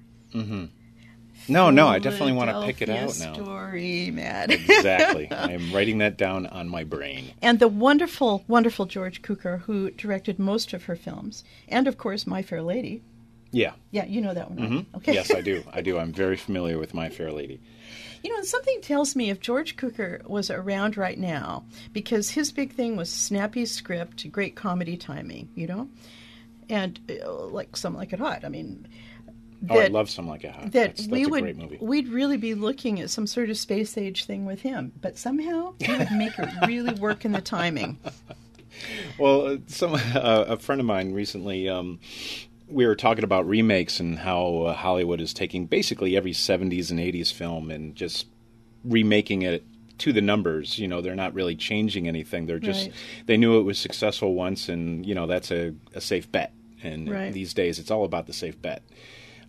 No, 1.48 1.70
no, 1.70 1.88
I 1.88 1.98
definitely 1.98 2.32
want 2.32 2.50
to 2.50 2.62
pick 2.64 2.82
it 2.82 2.88
out 2.88 3.18
now. 3.18 3.32
Story, 3.34 4.10
Matt. 4.12 4.50
exactly. 4.50 5.28
I 5.30 5.52
am 5.52 5.72
writing 5.72 5.98
that 5.98 6.16
down 6.16 6.46
on 6.46 6.68
my 6.68 6.84
brain. 6.84 7.32
and 7.42 7.58
the 7.58 7.68
wonderful, 7.68 8.44
wonderful 8.48 8.86
George 8.86 9.22
Cukor, 9.22 9.60
who 9.62 9.90
directed 9.90 10.38
most 10.38 10.72
of 10.72 10.84
her 10.84 10.96
films, 10.96 11.44
and 11.68 11.86
of 11.88 11.98
course, 11.98 12.26
My 12.26 12.42
Fair 12.42 12.62
Lady. 12.62 13.02
Yeah. 13.50 13.72
Yeah, 13.90 14.06
you 14.06 14.20
know 14.22 14.32
that 14.32 14.50
one, 14.50 14.58
right? 14.60 14.70
Mhm. 14.70 14.96
Okay. 14.96 15.12
Yes, 15.14 15.34
I 15.34 15.40
do. 15.42 15.62
I 15.72 15.82
do. 15.82 15.98
I'm 15.98 16.12
very 16.12 16.36
familiar 16.36 16.78
with 16.78 16.94
My 16.94 17.08
Fair 17.10 17.30
Lady. 17.32 17.60
You 18.24 18.30
know, 18.30 18.36
and 18.38 18.46
something 18.46 18.80
tells 18.80 19.14
me 19.16 19.30
if 19.30 19.40
George 19.40 19.76
Cukor 19.76 20.24
was 20.28 20.48
around 20.48 20.96
right 20.96 21.18
now, 21.18 21.64
because 21.92 22.30
his 22.30 22.52
big 22.52 22.72
thing 22.72 22.96
was 22.96 23.10
snappy 23.10 23.66
script, 23.66 24.30
great 24.30 24.54
comedy 24.54 24.96
timing, 24.96 25.50
you 25.56 25.66
know, 25.66 25.88
and 26.70 26.98
uh, 27.26 27.30
like 27.46 27.76
Some 27.76 27.94
Like 27.96 28.12
It 28.12 28.20
Hot. 28.20 28.44
I 28.44 28.48
mean, 28.48 28.86
Oh, 29.70 29.74
I 29.78 29.82
that- 29.82 29.92
love 29.92 30.10
Some 30.10 30.26
Like 30.26 30.44
It 30.44 30.50
Hot. 30.52 30.62
that 30.64 30.72
That's, 30.72 31.00
that's 31.02 31.10
we 31.12 31.24
a 31.24 31.28
would 31.28 31.42
great 31.42 31.56
movie. 31.56 31.78
we'd 31.80 32.08
really 32.08 32.36
be 32.36 32.54
looking 32.54 33.00
at 33.00 33.10
some 33.10 33.26
sort 33.26 33.48
of 33.50 33.56
space 33.58 33.96
age 33.96 34.24
thing 34.24 34.44
with 34.44 34.60
him, 34.62 34.92
but 35.00 35.16
somehow 35.18 35.74
he 35.78 35.92
would 35.92 36.10
make 36.12 36.36
it 36.38 36.48
really 36.66 36.94
work 36.94 37.24
in 37.24 37.32
the 37.32 37.40
timing. 37.40 37.98
Well, 39.18 39.46
uh, 39.46 39.56
some 39.66 39.94
uh, 39.94 40.00
a 40.48 40.56
friend 40.56 40.80
of 40.80 40.86
mine 40.86 41.12
recently 41.12 41.68
um, 41.68 42.00
we 42.68 42.86
were 42.86 42.96
talking 42.96 43.22
about 43.22 43.46
remakes 43.46 44.00
and 44.00 44.18
how 44.18 44.62
uh, 44.62 44.72
Hollywood 44.74 45.20
is 45.20 45.34
taking 45.34 45.66
basically 45.66 46.16
every 46.16 46.32
70s 46.32 46.90
and 46.90 46.98
80s 46.98 47.32
film 47.32 47.70
and 47.70 47.94
just 47.94 48.26
remaking 48.82 49.42
it 49.42 49.64
to 49.98 50.12
the 50.12 50.22
numbers. 50.22 50.78
You 50.78 50.88
know, 50.88 51.02
they're 51.02 51.14
not 51.14 51.34
really 51.34 51.54
changing 51.54 52.08
anything. 52.08 52.46
They're 52.46 52.58
just 52.58 52.86
Right. 52.86 52.94
they 53.26 53.36
knew 53.36 53.58
it 53.58 53.62
was 53.62 53.78
successful 53.78 54.34
once, 54.34 54.68
and 54.70 55.04
you 55.04 55.14
know 55.14 55.26
that's 55.26 55.50
a, 55.50 55.74
a 55.94 56.00
safe 56.00 56.32
bet. 56.32 56.52
And 56.82 57.08
Right. 57.10 57.32
these 57.32 57.52
days, 57.54 57.78
it's 57.78 57.90
all 57.90 58.04
about 58.04 58.26
the 58.26 58.32
safe 58.32 58.60
bet. 58.60 58.82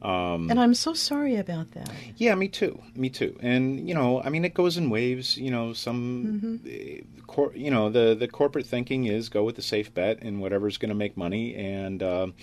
And 0.03 0.59
I'm 0.59 0.73
so 0.73 0.93
sorry 0.93 1.35
about 1.37 1.71
that. 1.71 1.89
Yeah, 2.17 2.35
me 2.35 2.47
too. 2.47 2.81
Me 2.95 3.09
too. 3.09 3.37
And 3.41 3.87
you 3.87 3.95
know, 3.95 4.21
I 4.21 4.29
mean, 4.29 4.43
it 4.45 4.53
goes 4.53 4.77
in 4.77 4.89
waves. 4.89 5.37
You 5.37 5.51
know, 5.51 5.73
some, 5.73 6.59
eh, 6.69 7.01
cor- 7.27 7.55
you 7.55 7.71
know, 7.71 7.89
the 7.89 8.15
the 8.15 8.27
corporate 8.27 8.65
thinking 8.65 9.05
is 9.05 9.29
go 9.29 9.43
with 9.43 9.55
the 9.55 9.61
safe 9.61 9.93
bet 9.93 10.21
and 10.21 10.41
whatever's 10.41 10.77
going 10.77 10.89
to 10.89 10.95
make 10.95 11.15
money, 11.17 11.55
and 11.55 12.03
um 12.03 12.33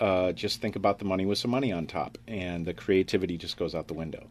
uh, 0.00 0.32
just 0.32 0.60
think 0.60 0.74
about 0.74 0.98
the 0.98 1.04
money 1.04 1.24
with 1.26 1.38
some 1.38 1.50
money 1.50 1.70
on 1.70 1.86
top, 1.86 2.18
and 2.26 2.66
the 2.66 2.74
creativity 2.74 3.36
just 3.38 3.56
goes 3.56 3.74
out 3.74 3.86
the 3.86 3.94
window. 3.94 4.26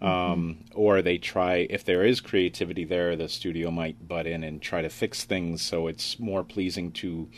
Um, 0.00 0.64
or 0.74 1.00
they 1.00 1.18
try, 1.18 1.66
if 1.70 1.84
there 1.84 2.04
is 2.04 2.20
creativity 2.20 2.84
there, 2.84 3.14
the 3.14 3.28
studio 3.28 3.70
might 3.70 4.08
butt 4.08 4.26
in 4.26 4.42
and 4.42 4.60
try 4.60 4.82
to 4.82 4.88
fix 4.88 5.22
things 5.22 5.62
so 5.62 5.86
it's 5.86 6.18
more 6.18 6.42
pleasing 6.42 6.90
to 6.92 7.28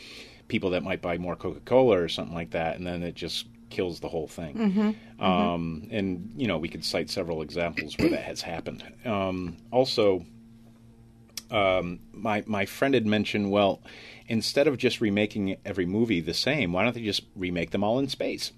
people 0.47 0.71
that 0.71 0.81
might 0.81 0.99
buy 0.99 1.19
more 1.19 1.35
Coca 1.35 1.59
Cola 1.59 1.99
or 1.99 2.07
something 2.07 2.33
like 2.33 2.51
that, 2.51 2.77
and 2.77 2.87
then 2.87 3.03
it 3.03 3.13
just 3.13 3.45
kills 3.75 3.99
the 3.99 4.07
whole 4.07 4.27
thing. 4.27 4.95
Um, 5.19 5.87
and 5.91 6.31
you 6.37 6.47
know, 6.47 6.57
we 6.57 6.69
could 6.69 6.85
cite 6.85 7.09
several 7.09 7.41
examples 7.41 7.97
where 7.97 8.09
that 8.09 8.23
has 8.23 8.41
happened. 8.41 8.83
Um, 9.03 9.57
also, 9.69 10.25
um, 11.51 11.99
my 12.13 12.43
my 12.45 12.65
friend 12.65 12.93
had 12.93 13.05
mentioned, 13.05 13.51
well, 13.51 13.81
instead 14.27 14.67
of 14.67 14.77
just 14.77 15.01
remaking 15.01 15.57
every 15.65 15.85
movie 15.85 16.21
the 16.21 16.33
same, 16.33 16.71
why 16.71 16.83
don't 16.83 16.95
they 16.95 17.03
just 17.03 17.23
remake 17.35 17.71
them 17.71 17.83
all 17.83 17.99
in 17.99 18.07
space? 18.07 18.53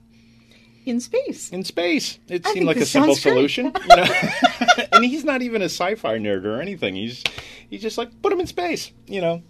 In 0.86 1.02
space. 1.02 1.50
In 1.50 1.64
space, 1.66 2.20
it 2.30 2.46
I 2.48 2.54
seemed 2.54 2.68
like 2.68 2.78
a 2.78 2.86
simple 2.86 3.16
solution. 3.16 3.74
You 3.90 3.96
know? 3.96 4.06
and 4.94 5.04
he's 5.04 5.26
not 5.26 5.42
even 5.42 5.62
a 5.62 5.66
sci-fi 5.66 6.18
nerd 6.18 6.46
or 6.46 6.62
anything. 6.62 6.96
He's 6.96 7.24
he's 7.70 7.82
just 7.82 7.98
like 7.98 8.22
put 8.22 8.32
him 8.32 8.40
in 8.40 8.48
space. 8.48 8.92
You 9.08 9.22
know. 9.22 9.44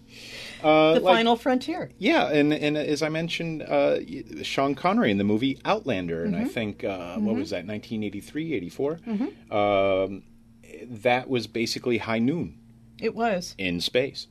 Uh, 0.63 0.95
the 0.95 0.99
like- 1.01 1.15
final 1.17 1.35
frontier. 1.35 1.91
yeah, 1.97 2.27
and 2.29 2.53
and 2.53 2.77
as 2.77 3.01
I 3.01 3.09
mentioned, 3.09 3.61
uh, 3.63 3.99
Sean 4.43 4.75
Connery 4.75 5.11
in 5.11 5.17
the 5.17 5.23
movie 5.23 5.59
Outlander, 5.65 6.23
and 6.23 6.35
I 6.35 6.39
Mm-hmm. 6.41 6.49
think 6.49 6.83
uh, 6.83 7.17
what 7.17 7.35
was 7.35 7.49
that, 7.51 7.65
1983, 7.65 8.53
84? 8.53 8.99
Mm-hmm. 9.07 9.53
Um, 9.55 10.23
that 11.03 11.29
was 11.29 11.47
basically 11.47 11.97
High 11.99 12.19
Noon 12.19 12.57
It 13.01 13.15
was. 13.15 13.55
in 13.57 13.81
space. 13.81 14.27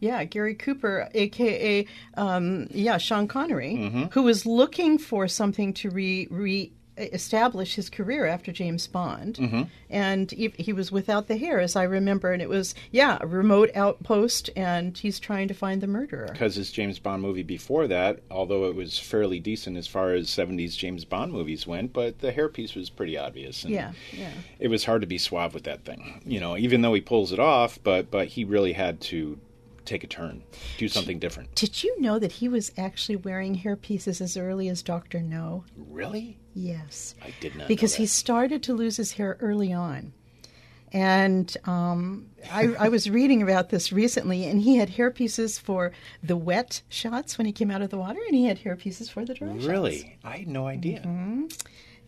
Yeah, 0.00 0.22
Gary 0.24 0.54
Cooper, 0.54 1.08
aka 1.12 1.84
um, 2.14 2.68
yeah 2.70 2.98
Sean 2.98 3.26
Connery, 3.26 3.74
Mm-hmm. 3.74 4.02
who 4.12 4.22
was 4.22 4.46
looking 4.46 4.96
for 4.98 5.26
something 5.26 5.72
to 5.74 5.90
re 5.90 6.28
re 6.30 6.72
establish 6.98 7.74
his 7.74 7.88
career 7.90 8.26
after 8.26 8.52
James 8.52 8.86
Bond, 8.86 9.36
Mm-hmm. 9.36 9.62
and 9.90 10.30
he, 10.30 10.52
he 10.58 10.72
was 10.72 10.90
without 10.92 11.28
the 11.28 11.36
hair, 11.36 11.60
as 11.60 11.76
I 11.76 11.84
remember, 11.84 12.32
and 12.32 12.42
it 12.42 12.48
was 12.48 12.74
yeah 12.90 13.18
a 13.20 13.26
remote 13.26 13.70
outpost, 13.74 14.50
and 14.56 14.96
he's 14.96 15.18
trying 15.20 15.48
to 15.48 15.54
find 15.54 15.80
the 15.80 15.86
murderer. 15.86 16.28
Because 16.32 16.54
his 16.56 16.70
James 16.70 16.98
Bond 16.98 17.22
movie 17.22 17.42
before 17.42 17.86
that, 17.88 18.20
although 18.30 18.66
it 18.68 18.74
was 18.74 18.98
fairly 18.98 19.40
decent 19.40 19.76
as 19.76 19.86
far 19.86 20.12
as 20.14 20.28
70s 20.28 20.76
James 20.76 21.04
Bond 21.04 21.32
movies 21.32 21.66
went, 21.66 21.92
but 21.92 22.18
the 22.20 22.32
hairpiece 22.32 22.74
was 22.74 22.90
pretty 22.90 23.16
obvious. 23.16 23.64
And 23.64 23.72
Yeah, 23.72 23.92
yeah. 24.12 24.30
It 24.58 24.68
was 24.68 24.84
hard 24.84 25.00
to 25.02 25.06
be 25.06 25.18
suave 25.18 25.54
with 25.54 25.64
that 25.64 25.84
thing. 25.84 26.22
You 26.26 26.40
know, 26.40 26.56
even 26.56 26.82
though 26.82 26.94
he 26.94 27.00
pulls 27.00 27.32
it 27.32 27.38
off, 27.38 27.78
but 27.82 28.10
but 28.10 28.28
he 28.28 28.44
really 28.44 28.72
had 28.72 29.00
to 29.02 29.38
take 29.88 30.04
a 30.04 30.06
turn, 30.06 30.42
do 30.76 30.88
something 30.88 31.18
different. 31.18 31.54
Did 31.54 31.82
you 31.82 32.00
know 32.00 32.18
that 32.18 32.32
he 32.32 32.48
was 32.48 32.72
actually 32.76 33.16
wearing 33.16 33.54
hair 33.54 33.76
pieces 33.76 34.20
as 34.20 34.36
early 34.36 34.68
as 34.68 34.82
Doctor 34.82 35.20
No? 35.20 35.64
Really? 35.76 36.38
Yes. 36.54 37.14
I 37.22 37.32
did 37.40 37.56
not. 37.56 37.68
because 37.68 37.94
he 37.94 38.06
started 38.06 38.62
to 38.64 38.74
lose 38.74 38.96
his 38.96 39.12
hair 39.12 39.36
early 39.40 39.72
on. 39.72 40.12
And 40.90 41.54
um, 41.64 42.30
I, 42.50 42.68
I 42.78 42.88
was 42.88 43.10
reading 43.10 43.42
about 43.42 43.68
this 43.68 43.92
recently, 43.92 44.44
and 44.46 44.62
he 44.62 44.76
had 44.76 44.88
hair 44.88 45.10
pieces 45.10 45.58
for 45.58 45.92
the 46.22 46.36
wet 46.36 46.80
shots 46.88 47.36
when 47.36 47.46
he 47.46 47.52
came 47.52 47.70
out 47.70 47.82
of 47.82 47.90
the 47.90 47.98
water, 47.98 48.20
and 48.26 48.34
he 48.34 48.46
had 48.46 48.58
hair 48.58 48.74
pieces 48.74 49.10
for 49.10 49.22
the 49.24 49.34
dry 49.34 49.52
shots. 49.52 49.66
Really? 49.66 50.18
I 50.24 50.38
had 50.38 50.48
no 50.48 50.66
idea. 50.66 51.02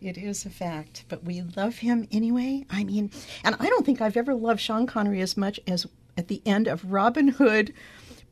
It 0.01 0.17
is 0.17 0.47
a 0.47 0.49
fact, 0.49 1.05
but 1.09 1.23
we 1.23 1.43
love 1.55 1.77
him 1.77 2.07
anyway. 2.11 2.65
I 2.71 2.83
mean, 2.83 3.11
and 3.43 3.55
I 3.59 3.67
don't 3.69 3.85
think 3.85 4.01
I've 4.01 4.17
ever 4.17 4.33
loved 4.33 4.59
Sean 4.59 4.87
Connery 4.87 5.21
as 5.21 5.37
much 5.37 5.59
as 5.67 5.85
at 6.17 6.27
the 6.27 6.41
end 6.45 6.67
of 6.67 6.91
Robin 6.91 7.29
Hood, 7.29 7.73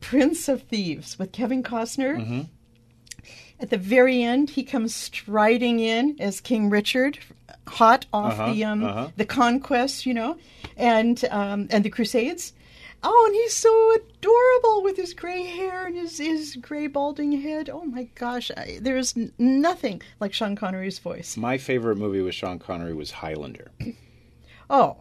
Prince 0.00 0.48
of 0.48 0.62
Thieves 0.62 1.18
with 1.18 1.32
Kevin 1.32 1.62
Costner. 1.62 2.48
At 3.58 3.68
the 3.68 3.76
very 3.76 4.22
end, 4.22 4.50
he 4.50 4.62
comes 4.62 4.94
striding 4.94 5.80
in 5.80 6.16
as 6.18 6.40
King 6.40 6.70
Richard, 6.70 7.18
hot 7.66 8.06
off 8.12 8.52
the 8.52 8.64
um, 8.64 9.12
the 9.16 9.26
conquest, 9.26 10.06
you 10.06 10.14
know, 10.14 10.38
and 10.76 11.22
um, 11.30 11.68
and 11.70 11.84
the 11.84 11.90
Crusades. 11.90 12.54
Oh, 13.02 13.24
and 13.26 13.34
he's 13.34 13.54
so 13.54 13.94
adorable 13.94 14.82
with 14.82 14.96
his 14.96 15.14
gray 15.14 15.44
hair 15.44 15.86
and 15.86 15.96
his, 15.96 16.18
his 16.18 16.56
gray 16.56 16.86
balding 16.86 17.32
head. 17.40 17.70
Oh 17.70 17.84
my 17.84 18.04
gosh, 18.14 18.50
I, 18.54 18.78
there's 18.80 19.14
nothing 19.38 20.02
like 20.20 20.34
Sean 20.34 20.54
Connery's 20.54 20.98
voice. 20.98 21.36
My 21.36 21.56
favorite 21.56 21.96
movie 21.96 22.20
with 22.20 22.34
Sean 22.34 22.58
Connery 22.58 22.92
was 22.92 23.10
Highlander. 23.10 23.70
Oh, 24.68 24.98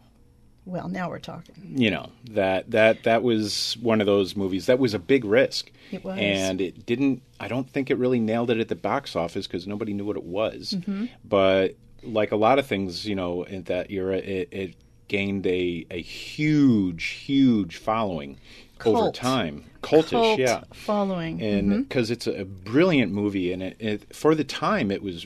well, 0.65 0.87
now 0.87 1.09
we're 1.09 1.19
talking. 1.19 1.55
You 1.75 1.91
know 1.91 2.09
that 2.31 2.71
that 2.71 3.03
that 3.03 3.23
was 3.23 3.77
one 3.81 4.01
of 4.01 4.07
those 4.07 4.35
movies 4.35 4.65
that 4.67 4.79
was 4.79 4.93
a 4.93 4.99
big 4.99 5.25
risk. 5.25 5.71
It 5.91 6.03
was. 6.03 6.19
and 6.19 6.61
it 6.61 6.85
didn't. 6.85 7.21
I 7.39 7.47
don't 7.47 7.69
think 7.69 7.89
it 7.89 7.97
really 7.97 8.19
nailed 8.19 8.51
it 8.51 8.59
at 8.59 8.67
the 8.67 8.75
box 8.75 9.15
office 9.15 9.47
because 9.47 9.65
nobody 9.67 9.93
knew 9.93 10.05
what 10.05 10.17
it 10.17 10.23
was. 10.23 10.75
Mm-hmm. 10.77 11.05
But 11.25 11.75
like 12.03 12.31
a 12.31 12.35
lot 12.35 12.59
of 12.59 12.67
things, 12.67 13.05
you 13.05 13.15
know, 13.15 13.43
in 13.43 13.63
that 13.63 13.89
era, 13.91 14.17
it, 14.17 14.49
it 14.51 14.75
gained 15.07 15.45
a 15.47 15.85
a 15.89 16.01
huge, 16.01 17.05
huge 17.05 17.77
following 17.77 18.37
over 18.85 19.11
time. 19.11 19.65
Cultish, 19.81 20.09
Cult 20.09 20.39
yeah. 20.39 20.63
following. 20.73 21.41
and 21.41 21.87
because 21.87 22.11
it's 22.11 22.27
a 22.27 22.43
brilliant 22.43 23.13
movie 23.13 23.53
and 23.53 23.63
it, 23.63 23.77
it 23.79 24.15
for 24.15 24.35
the 24.35 24.43
time 24.43 24.91
it 24.91 25.01
was 25.01 25.25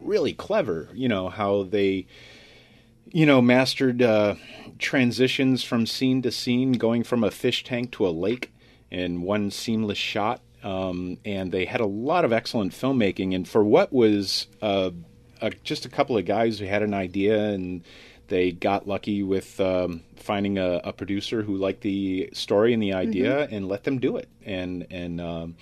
really 0.00 0.32
clever 0.32 0.88
you 0.92 1.08
know 1.08 1.28
how 1.28 1.62
they 1.62 2.04
you 3.10 3.26
know 3.26 3.42
mastered 3.42 4.02
uh, 4.02 4.34
transitions 4.78 5.62
from 5.62 5.86
scene 5.86 6.22
to 6.22 6.30
scene 6.30 6.72
going 6.72 7.02
from 7.02 7.24
a 7.24 7.30
fish 7.30 7.64
tank 7.64 7.92
to 7.92 8.06
a 8.06 8.10
lake 8.10 8.52
in 8.90 9.22
one 9.22 9.50
seamless 9.50 9.98
shot. 9.98 10.42
Um, 10.62 11.18
and 11.24 11.50
they 11.50 11.64
had 11.64 11.80
a 11.80 11.86
lot 11.86 12.24
of 12.24 12.32
excellent 12.32 12.72
filmmaking. 12.72 13.34
And 13.34 13.48
for 13.48 13.64
what 13.64 13.92
was 13.92 14.46
uh, 14.60 14.90
a, 15.40 15.50
just 15.50 15.86
a 15.86 15.88
couple 15.88 16.16
of 16.16 16.24
guys 16.24 16.58
who 16.58 16.66
had 16.66 16.82
an 16.82 16.94
idea 16.94 17.50
and 17.50 17.82
they 18.28 18.52
got 18.52 18.86
lucky 18.86 19.22
with 19.22 19.60
um, 19.60 20.02
finding 20.16 20.58
a, 20.58 20.80
a 20.84 20.92
producer 20.92 21.42
who 21.42 21.56
liked 21.56 21.80
the 21.80 22.30
story 22.32 22.72
and 22.72 22.82
the 22.82 22.92
idea 22.92 23.48
and 23.50 23.66
let 23.66 23.84
them 23.84 23.98
do 23.98 24.16
it. 24.16 24.28
And 24.44 24.86
and 24.90 25.20
um, 25.20 25.56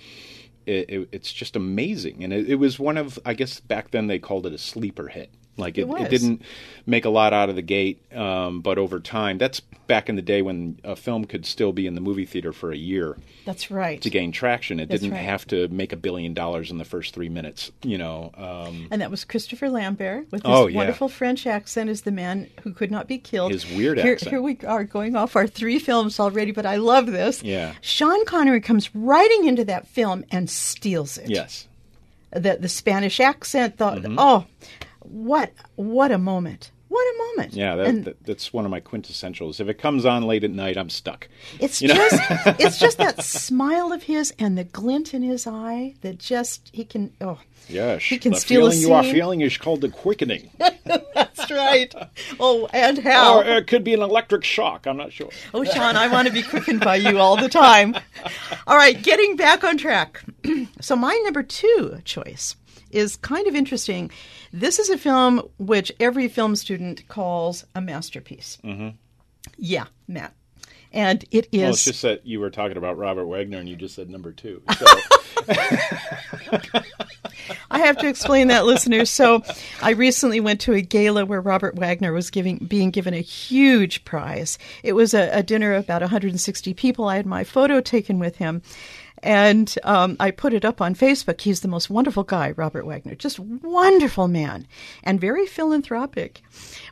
it, 0.65 0.89
it, 0.89 1.09
it's 1.11 1.33
just 1.33 1.55
amazing. 1.55 2.23
And 2.23 2.31
it, 2.31 2.49
it 2.49 2.55
was 2.55 2.77
one 2.77 2.97
of 2.97 3.17
I 3.25 3.33
guess 3.33 3.59
back 3.59 3.91
then 3.91 4.07
they 4.07 4.19
called 4.19 4.45
it 4.45 4.53
a 4.53 4.57
sleeper 4.57 5.07
hit 5.07 5.31
like 5.57 5.77
it, 5.77 5.87
It 5.87 6.01
it 6.01 6.09
didn't 6.09 6.41
make 6.85 7.05
a 7.05 7.09
lot 7.09 7.33
out 7.33 7.49
of 7.49 7.55
the 7.55 7.61
gate 7.61 8.01
um, 8.15 8.61
but 8.61 8.77
over 8.77 8.99
time 8.99 9.37
that's 9.37 9.59
back 9.87 10.07
in 10.09 10.15
the 10.15 10.21
day 10.21 10.41
when 10.41 10.79
a 10.85 10.95
film 10.95 11.25
could 11.25 11.45
still 11.45 11.73
be 11.73 11.85
in 11.85 11.93
the 11.95 12.01
movie 12.01 12.25
theater 12.25 12.53
for 12.53 12.71
a 12.71 12.77
year 12.77 13.17
That's 13.45 13.69
right. 13.69 14.01
to 14.01 14.09
gain 14.09 14.31
traction 14.31 14.79
it 14.79 14.87
That's 14.89 15.01
didn't 15.01 15.15
right. 15.15 15.23
have 15.25 15.45
to 15.47 15.67
make 15.67 15.91
a 15.91 15.97
billion 15.97 16.33
dollars 16.33 16.71
in 16.71 16.77
the 16.77 16.85
first 16.85 17.13
three 17.13 17.27
minutes 17.29 17.71
you 17.83 17.97
know 17.97 18.31
um, 18.37 18.87
And 18.89 19.01
that 19.01 19.11
was 19.11 19.25
Christopher 19.25 19.69
Lambert 19.69 20.31
with 20.31 20.43
his 20.43 20.49
Oh, 20.51 20.67
yeah. 20.67 20.77
wonderful 20.77 21.09
French 21.09 21.45
accent 21.45 21.89
as 21.89 22.01
the 22.03 22.11
man 22.11 22.49
who 22.63 22.71
could 22.73 22.89
not 22.89 23.07
be 23.07 23.17
killed. 23.17 23.51
His 23.51 23.69
weird 23.69 23.99
here, 23.99 24.13
accent. 24.13 24.29
Here 24.31 24.41
we 24.41 24.57
are 24.65 24.83
going 24.85 25.15
off 25.17 25.35
our 25.35 25.47
three 25.47 25.77
films 25.79 26.19
already, 26.19 26.51
but 26.51 26.65
I 26.65 26.77
love 26.77 27.07
this. 27.07 27.43
Yeah. 27.43 27.73
Sean 27.81 28.23
Connery 28.25 28.61
comes 28.61 28.93
riding 28.95 29.45
into 29.45 29.65
that 29.65 29.87
film 29.87 30.23
and 30.31 30.49
steals 30.49 31.17
it. 31.17 31.29
yes 31.29 31.67
The, 32.31 32.57
the 32.59 32.69
Spanish 32.69 33.19
accent, 33.19 33.77
the, 33.77 33.85
Mm-hmm. 33.91 34.15
oh, 34.17 34.45
what 35.11 35.51
what 35.75 36.11
a 36.11 36.17
moment. 36.17 36.71
What 36.87 37.03
a 37.03 37.17
moment. 37.17 37.53
Yeah, 37.53 37.77
that, 37.77 38.03
that, 38.03 38.25
that's 38.25 38.51
one 38.51 38.65
of 38.65 38.71
my 38.71 38.81
quintessentials. 38.81 39.61
If 39.61 39.69
it 39.69 39.75
comes 39.75 40.05
on 40.05 40.23
late 40.23 40.43
at 40.43 40.51
night, 40.51 40.75
I'm 40.77 40.89
stuck. 40.89 41.29
It's 41.57 41.81
You 41.81 41.87
know? 41.87 41.95
just 41.95 42.21
it's 42.59 42.77
just 42.77 42.97
that 42.97 43.23
smile 43.23 43.93
of 43.93 44.03
his 44.03 44.33
and 44.37 44.57
the 44.57 44.65
glint 44.65 45.13
in 45.13 45.23
his 45.23 45.47
eye 45.47 45.95
that 46.01 46.17
just 46.17 46.69
he 46.73 46.83
can 46.83 47.13
oh 47.21 47.39
Yes, 47.67 48.03
He 48.03 48.17
can 48.17 48.33
the 48.33 48.39
steal 48.39 48.67
a 48.67 48.71
feeling 48.71 48.87
you 48.87 48.93
are 48.93 49.03
feeling 49.03 49.41
is 49.41 49.57
called 49.57 49.81
the 49.81 49.89
quickening, 49.89 50.49
that's 50.57 51.49
right. 51.51 51.93
Oh, 52.39 52.67
and 52.73 52.97
how? 52.97 53.39
or 53.39 53.43
it 53.45 53.67
could 53.67 53.83
be 53.83 53.93
an 53.93 54.01
electric 54.01 54.43
shock. 54.43 54.85
I'm 54.85 54.97
not 54.97 55.13
sure. 55.13 55.29
Oh, 55.53 55.63
Sean, 55.63 55.95
I 55.95 56.07
want 56.07 56.27
to 56.27 56.33
be 56.33 56.43
quickened 56.43 56.81
by 56.81 56.97
you 56.97 57.19
all 57.19 57.37
the 57.37 57.49
time. 57.49 57.95
All 58.67 58.75
right, 58.75 59.01
getting 59.01 59.35
back 59.35 59.63
on 59.63 59.77
track. 59.77 60.23
so, 60.81 60.95
my 60.95 61.19
number 61.23 61.43
two 61.43 61.99
choice 62.03 62.55
is 62.91 63.15
kind 63.17 63.47
of 63.47 63.55
interesting. 63.55 64.11
This 64.51 64.79
is 64.79 64.89
a 64.89 64.97
film 64.97 65.41
which 65.57 65.91
every 65.99 66.27
film 66.27 66.55
student 66.55 67.07
calls 67.07 67.65
a 67.73 67.81
masterpiece. 67.81 68.57
Mm-hmm. 68.63 68.89
Yeah, 69.57 69.85
Matt. 70.07 70.33
And 70.93 71.23
it 71.31 71.47
is. 71.51 71.61
Well, 71.61 71.69
it's 71.71 71.85
just 71.85 72.01
that 72.01 72.25
you 72.25 72.39
were 72.39 72.49
talking 72.49 72.77
about 72.77 72.97
Robert 72.97 73.25
Wagner 73.25 73.57
and 73.57 73.67
you 73.69 73.75
just 73.75 73.95
said 73.95 74.09
number 74.09 74.31
two. 74.31 74.61
So, 74.77 74.85
I 77.71 77.79
have 77.79 77.97
to 77.97 78.07
explain 78.07 78.47
that, 78.49 78.65
listeners. 78.65 79.09
So, 79.09 79.43
I 79.81 79.91
recently 79.91 80.39
went 80.39 80.61
to 80.61 80.73
a 80.73 80.81
gala 80.81 81.25
where 81.25 81.41
Robert 81.41 81.75
Wagner 81.75 82.13
was 82.13 82.29
giving 82.29 82.57
being 82.57 82.91
given 82.91 83.13
a 83.13 83.21
huge 83.21 84.03
prize. 84.05 84.57
It 84.83 84.93
was 84.93 85.13
a, 85.13 85.29
a 85.31 85.43
dinner 85.43 85.73
of 85.73 85.83
about 85.85 86.01
160 86.01 86.73
people. 86.73 87.07
I 87.07 87.15
had 87.15 87.25
my 87.25 87.43
photo 87.43 87.81
taken 87.81 88.19
with 88.19 88.37
him. 88.37 88.61
And 89.23 89.73
um, 89.83 90.17
I 90.19 90.31
put 90.31 90.53
it 90.53 90.65
up 90.65 90.81
on 90.81 90.95
Facebook. 90.95 91.41
He's 91.41 91.61
the 91.61 91.67
most 91.67 91.89
wonderful 91.89 92.23
guy, 92.23 92.51
Robert 92.51 92.85
Wagner. 92.85 93.15
Just 93.15 93.39
wonderful 93.39 94.27
man 94.27 94.67
and 95.03 95.21
very 95.21 95.45
philanthropic. 95.45 96.41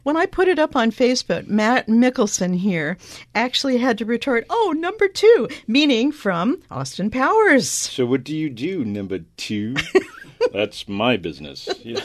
When 0.04 0.16
I 0.16 0.26
put 0.26 0.48
it 0.48 0.60
up 0.60 0.76
on 0.76 0.92
Facebook, 0.92 1.48
Matt 1.48 1.88
Mickelson 1.88 2.56
here 2.58 2.98
actually 3.34 3.78
had 3.78 3.98
to 3.98 4.06
retort, 4.06 4.46
oh, 4.50 4.74
number 4.78 5.08
two, 5.08 5.48
meaning 5.68 6.12
from 6.12 6.62
Austin 6.70 7.10
Powers. 7.10 7.70
so 7.70 8.06
what 8.06 8.24
do 8.24 8.36
you 8.36 8.50
do, 8.50 8.86
number 8.86 9.20
two? 9.38 9.76
That's 10.54 10.88
my 10.88 11.18
business. 11.18 11.68
Yeah. 11.84 12.00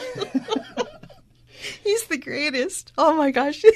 He's 1.83 2.05
the 2.05 2.19
greatest. 2.19 2.93
Oh 2.99 3.17
my 3.17 3.31
gosh. 3.31 3.63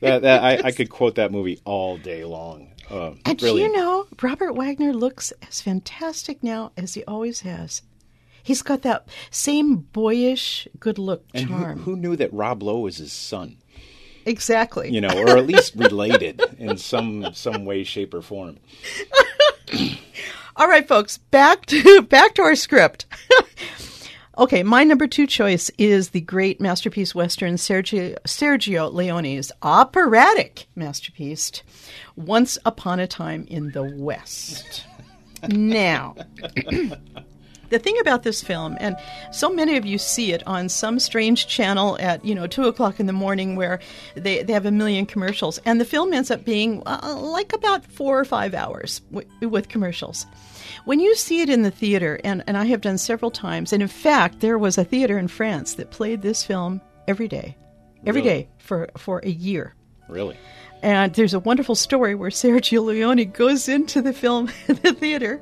That, 0.00 0.22
that, 0.22 0.42
I, 0.42 0.68
I 0.68 0.72
could 0.72 0.88
quote 0.88 1.16
that 1.16 1.30
movie 1.30 1.60
all 1.66 1.98
day 1.98 2.24
long. 2.24 2.72
Uh, 2.90 3.12
And 3.24 3.38
do 3.38 3.56
you 3.56 3.72
know, 3.72 4.06
Robert 4.20 4.52
Wagner 4.54 4.92
looks 4.92 5.32
as 5.48 5.60
fantastic 5.60 6.42
now 6.42 6.72
as 6.76 6.94
he 6.94 7.04
always 7.04 7.40
has. 7.40 7.82
He's 8.42 8.62
got 8.62 8.82
that 8.82 9.06
same 9.30 9.76
boyish 9.76 10.66
good 10.80 10.98
look 10.98 11.24
and 11.34 11.46
who, 11.48 11.58
charm. 11.60 11.78
who 11.80 11.96
knew 11.96 12.16
that 12.16 12.32
Rob 12.32 12.62
Lowe 12.62 12.80
was 12.80 12.96
his 12.96 13.12
son? 13.12 13.56
exactly. 14.26 14.90
You 14.90 15.00
know, 15.00 15.08
or 15.16 15.36
at 15.38 15.46
least 15.46 15.74
related 15.76 16.42
in 16.58 16.76
some 16.78 17.32
some 17.32 17.64
way, 17.64 17.84
shape, 17.84 18.12
or 18.14 18.22
form. 18.22 18.58
All 20.56 20.68
right, 20.68 20.86
folks, 20.86 21.16
back 21.18 21.66
to 21.66 22.02
back 22.08 22.34
to 22.34 22.42
our 22.42 22.54
script. 22.56 23.06
okay, 24.40 24.62
my 24.62 24.82
number 24.82 25.06
two 25.06 25.26
choice 25.26 25.70
is 25.76 26.10
the 26.10 26.22
great 26.22 26.60
masterpiece 26.60 27.14
western 27.14 27.54
Sergio, 27.54 28.16
Sergio 28.26 28.92
Leone's 28.92 29.52
operatic 29.62 30.66
masterpiece, 30.74 31.62
Once 32.16 32.56
Upon 32.64 32.98
a 32.98 33.06
Time 33.06 33.46
in 33.48 33.70
the 33.72 33.82
West. 33.82 34.86
now, 35.48 36.16
the 37.68 37.78
thing 37.78 37.98
about 38.00 38.22
this 38.22 38.42
film, 38.42 38.78
and 38.80 38.96
so 39.30 39.50
many 39.50 39.76
of 39.76 39.84
you 39.84 39.98
see 39.98 40.32
it 40.32 40.42
on 40.46 40.70
some 40.70 40.98
strange 40.98 41.46
channel 41.46 41.98
at 42.00 42.24
you 42.24 42.34
know 42.34 42.46
two 42.46 42.64
o'clock 42.64 42.98
in 42.98 43.06
the 43.06 43.12
morning, 43.12 43.56
where 43.56 43.78
they, 44.14 44.42
they 44.42 44.54
have 44.54 44.66
a 44.66 44.72
million 44.72 45.04
commercials, 45.04 45.58
and 45.66 45.78
the 45.80 45.84
film 45.84 46.14
ends 46.14 46.30
up 46.30 46.44
being 46.46 46.82
uh, 46.86 47.14
like 47.20 47.52
about 47.52 47.84
four 47.84 48.18
or 48.18 48.24
five 48.24 48.54
hours 48.54 49.00
w- 49.12 49.48
with 49.48 49.68
commercials. 49.68 50.26
When 50.84 51.00
you 51.00 51.14
see 51.14 51.40
it 51.40 51.48
in 51.48 51.62
the 51.62 51.70
theater, 51.70 52.18
and, 52.24 52.42
and 52.46 52.56
I 52.56 52.64
have 52.66 52.80
done 52.80 52.98
several 52.98 53.30
times, 53.30 53.72
and 53.72 53.82
in 53.82 53.88
fact, 53.88 54.40
there 54.40 54.58
was 54.58 54.78
a 54.78 54.84
theater 54.84 55.18
in 55.18 55.28
France 55.28 55.74
that 55.74 55.90
played 55.90 56.22
this 56.22 56.44
film 56.44 56.80
every 57.06 57.28
day, 57.28 57.56
every 58.06 58.22
Really? 58.22 58.42
day 58.42 58.48
for, 58.58 58.88
for 58.96 59.20
a 59.24 59.28
year. 59.30 59.74
Really? 60.08 60.36
And 60.82 61.12
there's 61.14 61.34
a 61.34 61.38
wonderful 61.40 61.74
story 61.74 62.14
where 62.14 62.30
Sergio 62.30 62.82
Leone 62.84 63.30
goes 63.32 63.68
into 63.68 64.00
the 64.00 64.12
film, 64.14 64.46
the 64.66 64.94
theater, 64.94 65.40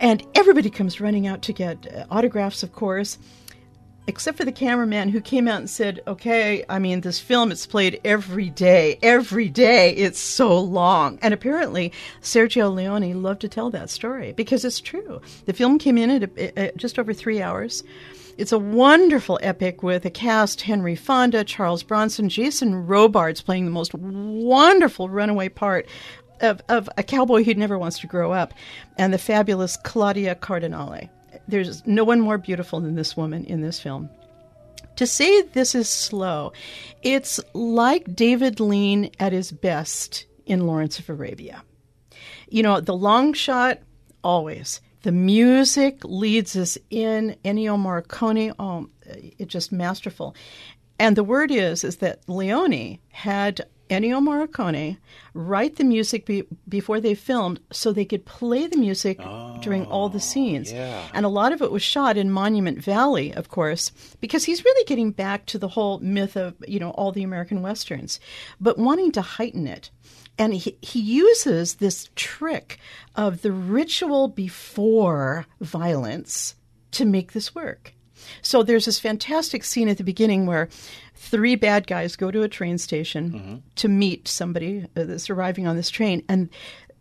and 0.00 0.22
everybody 0.34 0.68
comes 0.68 1.00
running 1.00 1.26
out 1.26 1.40
to 1.42 1.52
get 1.54 1.86
uh, 1.92 2.04
autographs, 2.10 2.62
of 2.62 2.72
course, 2.72 3.18
except 4.06 4.38
for 4.38 4.44
the 4.44 4.52
cameraman 4.52 5.08
who 5.08 5.20
came 5.20 5.48
out 5.48 5.58
and 5.58 5.70
said, 5.70 6.00
Okay, 6.06 6.64
I 6.68 6.78
mean, 6.78 7.00
this 7.00 7.20
film, 7.20 7.50
it's 7.50 7.66
played 7.66 8.00
every 8.04 8.50
day. 8.50 8.98
Every 9.02 9.48
day. 9.48 9.90
It's 9.92 10.18
so 10.18 10.58
long. 10.58 11.18
And 11.22 11.34
apparently, 11.34 11.92
Sergio 12.22 12.74
Leone 12.74 13.22
loved 13.22 13.40
to 13.42 13.48
tell 13.48 13.70
that 13.70 13.90
story 13.90 14.32
because 14.32 14.64
it's 14.64 14.80
true. 14.80 15.20
The 15.46 15.52
film 15.52 15.78
came 15.78 15.98
in 15.98 16.10
at, 16.10 16.22
a, 16.22 16.58
at 16.58 16.76
just 16.76 16.98
over 16.98 17.12
three 17.12 17.42
hours. 17.42 17.82
It's 18.38 18.52
a 18.52 18.58
wonderful 18.58 19.38
epic 19.42 19.82
with 19.82 20.04
a 20.04 20.10
cast 20.10 20.60
Henry 20.60 20.94
Fonda, 20.94 21.42
Charles 21.42 21.82
Bronson, 21.82 22.28
Jason 22.28 22.86
Robards 22.86 23.40
playing 23.40 23.64
the 23.64 23.70
most 23.70 23.94
wonderful 23.94 25.08
runaway 25.08 25.48
part 25.48 25.86
of, 26.42 26.60
of 26.68 26.88
a 26.98 27.02
cowboy 27.02 27.44
who 27.44 27.54
never 27.54 27.78
wants 27.78 27.98
to 28.00 28.06
grow 28.06 28.32
up, 28.32 28.52
and 28.98 29.12
the 29.12 29.18
fabulous 29.18 29.78
Claudia 29.78 30.34
Cardinale. 30.34 31.08
There's 31.48 31.86
no 31.86 32.04
one 32.04 32.20
more 32.20 32.38
beautiful 32.38 32.80
than 32.80 32.94
this 32.94 33.16
woman 33.16 33.44
in 33.44 33.60
this 33.60 33.80
film. 33.80 34.10
To 34.96 35.06
say 35.06 35.42
this 35.42 35.74
is 35.74 35.88
slow, 35.88 36.52
it's 37.02 37.38
like 37.52 38.14
David 38.14 38.60
Lean 38.60 39.10
at 39.20 39.32
his 39.32 39.52
best 39.52 40.26
in 40.46 40.66
Lawrence 40.66 40.98
of 40.98 41.08
Arabia. 41.10 41.62
You 42.48 42.62
know, 42.62 42.80
the 42.80 42.96
long 42.96 43.32
shot, 43.32 43.80
always. 44.24 44.80
The 45.02 45.12
music 45.12 45.98
leads 46.02 46.56
us 46.56 46.78
in. 46.90 47.36
Ennio 47.44 47.76
Morricone, 47.76 48.54
oh, 48.58 48.88
it's 49.04 49.52
just 49.52 49.70
masterful. 49.70 50.34
And 50.98 51.14
the 51.14 51.24
word 51.24 51.50
is 51.50 51.84
is 51.84 51.96
that 51.96 52.26
Leone 52.28 52.98
had 53.10 53.66
Ennio 53.88 54.20
Morricone 54.20 54.98
write 55.34 55.76
the 55.76 55.84
music 55.84 56.26
be- 56.26 56.44
before 56.68 57.00
they 57.00 57.14
filmed 57.14 57.60
so 57.70 57.92
they 57.92 58.04
could 58.04 58.24
play 58.24 58.66
the 58.66 58.76
music 58.76 59.18
oh, 59.20 59.58
during 59.62 59.86
all 59.86 60.08
the 60.08 60.20
scenes. 60.20 60.72
yeah. 60.72 61.08
And 61.14 61.24
a 61.24 61.30
lot 61.30 61.52
of 61.52 61.62
it 61.62 61.70
was 61.70 61.82
shot 61.82 62.16
in 62.16 62.30
Monument 62.30 62.78
Valley, 62.78 63.32
of 63.34 63.48
course, 63.48 63.92
because 64.20 64.44
he's 64.44 64.64
really 64.64 64.84
getting 64.84 65.10
back 65.12 65.46
to 65.46 65.58
the 65.58 65.68
whole 65.68 65.98
myth 66.00 66.36
of, 66.36 66.54
you 66.66 66.78
know, 66.78 66.90
all 66.90 67.12
the 67.12 67.22
American 67.22 67.62
westerns, 67.62 68.18
but 68.60 68.78
wanting 68.78 69.12
to 69.12 69.22
heighten 69.22 69.66
it. 69.66 69.90
And 70.38 70.52
he, 70.52 70.76
he 70.82 71.00
uses 71.00 71.76
this 71.76 72.10
trick 72.14 72.78
of 73.14 73.42
the 73.42 73.52
ritual 73.52 74.28
before 74.28 75.46
violence 75.60 76.54
to 76.92 77.04
make 77.04 77.32
this 77.32 77.54
work. 77.54 77.94
So 78.42 78.62
there's 78.62 78.86
this 78.86 78.98
fantastic 78.98 79.64
scene 79.64 79.88
at 79.88 79.98
the 79.98 80.04
beginning 80.04 80.46
where 80.46 80.68
three 81.16 81.56
bad 81.56 81.86
guys 81.86 82.14
go 82.16 82.30
to 82.30 82.42
a 82.42 82.48
train 82.48 82.78
station 82.78 83.62
to 83.76 83.88
meet 83.88 84.28
somebody 84.28 84.84
uh, 84.96 85.04
that's 85.04 85.28
arriving 85.30 85.66
on 85.66 85.74
this 85.76 85.90
train, 85.90 86.22
and 86.28 86.48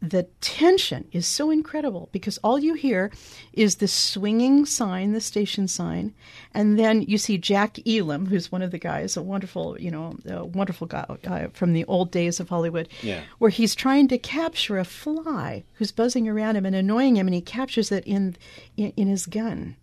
the 0.02 0.24
tension 0.42 1.08
is 1.14 1.26
so 1.26 1.50
incredible 1.50 2.10
because 2.12 2.38
all 2.44 2.60
you 2.60 2.74
hear 2.76 3.12
is 3.54 3.76
the 3.78 3.88
swinging 3.88 4.66
sign, 4.66 5.14
the 5.14 5.22
station 5.22 5.68
sign, 5.68 6.14
and 6.54 6.78
then 6.78 7.02
you 7.02 7.18
see 7.18 7.38
Jack 7.38 7.80
Elam, 7.88 8.28
who's 8.28 8.52
one 8.52 8.62
of 8.62 8.72
the 8.72 8.78
guys, 8.78 9.18
a 9.18 9.22
wonderful, 9.24 9.80
you 9.80 9.90
know, 9.90 10.16
a 10.28 10.46
wonderful 10.46 10.86
guy 10.86 11.06
uh, 11.26 11.48
from 11.54 11.74
the 11.74 11.86
old 11.86 12.12
days 12.12 12.40
of 12.40 12.50
Hollywood, 12.50 12.88
Yeah. 13.02 13.22
where 13.40 13.50
he's 13.50 13.74
trying 13.74 14.08
to 14.10 14.18
capture 14.18 14.78
a 14.78 14.86
fly 14.86 15.64
who's 15.76 15.92
buzzing 15.92 16.28
around 16.28 16.56
him 16.56 16.66
and 16.66 16.76
annoying 16.76 17.16
him, 17.18 17.28
and 17.28 17.34
he 17.34 17.42
captures 17.42 17.92
it 17.92 18.04
in 18.06 18.36
in, 18.78 18.92
in 18.98 19.08
his 19.08 19.26
gun, 19.26 19.76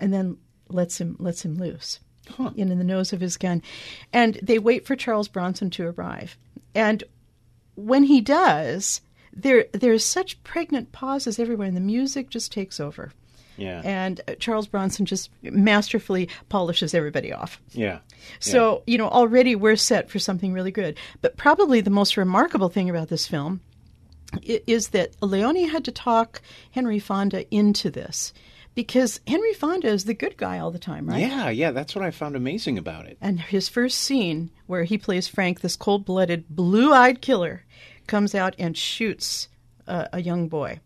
and 0.00 0.12
then 0.12 0.38
lets 0.68 1.00
him 1.00 1.16
lets 1.18 1.44
him 1.44 1.58
loose 1.58 2.00
in, 2.56 2.70
in 2.70 2.78
the 2.78 2.84
nose 2.84 3.12
of 3.12 3.20
his 3.20 3.36
gun, 3.36 3.62
and 4.12 4.38
they 4.42 4.58
wait 4.58 4.86
for 4.86 4.96
Charles 4.96 5.28
Bronson 5.28 5.70
to 5.70 5.88
arrive, 5.88 6.36
and 6.74 7.02
when 7.74 8.04
he 8.04 8.20
does, 8.20 9.00
there 9.32 9.66
there's 9.72 10.04
such 10.04 10.42
pregnant 10.44 10.92
pauses 10.92 11.38
everywhere, 11.38 11.68
and 11.68 11.76
the 11.76 11.80
music 11.80 12.30
just 12.30 12.50
takes 12.52 12.80
over, 12.80 13.12
Yeah. 13.58 13.82
and 13.84 14.20
uh, 14.26 14.34
Charles 14.38 14.66
Bronson 14.66 15.04
just 15.06 15.30
masterfully 15.42 16.28
polishes 16.48 16.94
everybody 16.94 17.32
off. 17.32 17.60
yeah. 17.72 17.98
So, 18.40 18.82
you 18.86 18.98
know, 18.98 19.08
already 19.08 19.54
we're 19.54 19.76
set 19.76 20.10
for 20.10 20.18
something 20.18 20.52
really 20.52 20.72
good. 20.72 20.98
But 21.20 21.36
probably 21.36 21.80
the 21.80 21.90
most 21.90 22.16
remarkable 22.16 22.68
thing 22.68 22.90
about 22.90 23.08
this 23.08 23.26
film 23.26 23.60
is 24.42 24.88
that 24.88 25.12
Leone 25.22 25.68
had 25.68 25.84
to 25.84 25.92
talk 25.92 26.42
Henry 26.72 26.98
Fonda 26.98 27.46
into 27.54 27.88
this 27.90 28.32
because 28.76 29.20
Henry 29.26 29.54
Fonda 29.54 29.88
is 29.88 30.04
the 30.04 30.14
good 30.14 30.36
guy 30.36 30.60
all 30.60 30.70
the 30.70 30.78
time, 30.78 31.08
right? 31.08 31.18
Yeah, 31.18 31.48
yeah, 31.48 31.70
that's 31.72 31.96
what 31.96 32.04
I 32.04 32.12
found 32.12 32.36
amazing 32.36 32.78
about 32.78 33.06
it. 33.06 33.16
And 33.20 33.40
his 33.40 33.68
first 33.68 33.98
scene, 33.98 34.50
where 34.66 34.84
he 34.84 34.98
plays 34.98 35.26
Frank, 35.26 35.60
this 35.60 35.74
cold 35.74 36.04
blooded, 36.04 36.44
blue 36.50 36.92
eyed 36.92 37.20
killer, 37.20 37.64
comes 38.06 38.34
out 38.34 38.54
and 38.58 38.76
shoots 38.76 39.48
a, 39.86 40.08
a 40.12 40.22
young 40.22 40.46
boy. 40.46 40.80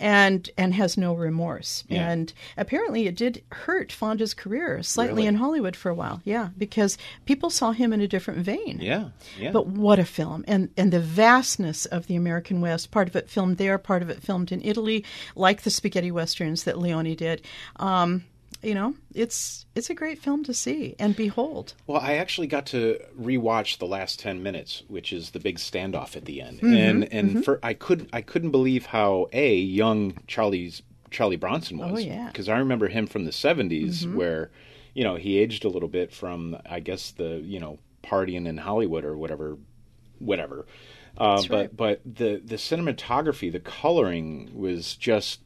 And 0.00 0.50
and 0.58 0.74
has 0.74 0.96
no 0.96 1.14
remorse. 1.14 1.84
Yeah. 1.88 2.10
And 2.10 2.32
apparently, 2.56 3.06
it 3.06 3.16
did 3.16 3.42
hurt 3.52 3.92
Fonda's 3.92 4.34
career 4.34 4.82
slightly 4.82 5.22
Really? 5.22 5.26
in 5.28 5.34
Hollywood 5.36 5.76
for 5.76 5.88
a 5.88 5.94
while. 5.94 6.20
Yeah, 6.24 6.48
because 6.58 6.98
people 7.26 7.48
saw 7.48 7.70
him 7.72 7.92
in 7.92 8.00
a 8.00 8.08
different 8.08 8.40
vein. 8.40 8.78
Yeah, 8.82 9.10
yeah. 9.38 9.52
But 9.52 9.68
what 9.68 9.98
a 9.98 10.04
film. 10.04 10.44
And 10.48 10.70
and 10.76 10.92
the 10.92 11.00
vastness 11.00 11.86
of 11.86 12.06
the 12.08 12.16
American 12.16 12.60
West, 12.60 12.90
part 12.90 13.06
of 13.08 13.14
it 13.16 13.30
filmed 13.30 13.56
there, 13.58 13.78
part 13.78 14.02
of 14.02 14.10
it 14.10 14.22
filmed 14.22 14.50
in 14.50 14.60
Italy, 14.62 15.04
like 15.36 15.62
the 15.62 15.70
spaghetti 15.70 16.10
westerns 16.10 16.64
that 16.64 16.78
Leone 16.78 17.14
did. 17.14 17.42
Um, 17.76 18.24
you 18.64 18.74
know, 18.74 18.94
it's 19.14 19.66
it's 19.74 19.90
a 19.90 19.94
great 19.94 20.18
film 20.18 20.44
to 20.44 20.54
see 20.54 20.94
and 20.98 21.14
behold. 21.14 21.74
Well, 21.86 22.00
I 22.00 22.14
actually 22.14 22.46
got 22.46 22.66
to 22.66 22.98
rewatch 23.20 23.78
the 23.78 23.86
last 23.86 24.18
ten 24.20 24.42
minutes, 24.42 24.82
which 24.88 25.12
is 25.12 25.30
the 25.30 25.40
big 25.40 25.58
standoff 25.58 26.16
at 26.16 26.24
the 26.24 26.40
end, 26.40 26.60
Mm-hmm, 26.60 26.74
and 26.74 27.12
and 27.12 27.44
for 27.44 27.60
I 27.62 27.74
could 27.74 28.08
I 28.12 28.22
couldn't 28.22 28.50
believe 28.50 28.86
how 28.86 29.28
a 29.32 29.54
young 29.56 30.18
Charlie's 30.26 30.82
Charlie 31.10 31.36
Bronson 31.36 31.78
was. 31.78 31.92
Oh, 31.92 31.98
yeah. 31.98 32.14
Mm-hmm. 32.14 32.26
because 32.28 32.48
I 32.48 32.58
remember 32.58 32.88
him 32.88 33.06
from 33.06 33.24
the 33.24 33.30
70s 33.30 34.12
where, 34.14 34.50
you 34.94 35.04
know, 35.04 35.14
he 35.14 35.38
aged 35.38 35.64
a 35.64 35.68
little 35.68 35.88
bit 35.88 36.12
from 36.12 36.56
I 36.68 36.80
guess 36.80 37.12
the 37.12 37.40
you 37.44 37.60
know 37.60 37.78
partying 38.02 38.46
in 38.46 38.58
Hollywood 38.58 39.04
or 39.04 39.16
whatever 39.16 39.56
whatever. 40.18 40.66
Uh, 41.16 41.40
but 41.48 41.50
right. 41.50 41.76
but 41.76 42.00
the 42.04 42.42
the 42.44 42.56
cinematography, 42.56 43.50
the 43.52 43.60
coloring 43.60 44.50
was 44.52 44.96
just 44.96 45.40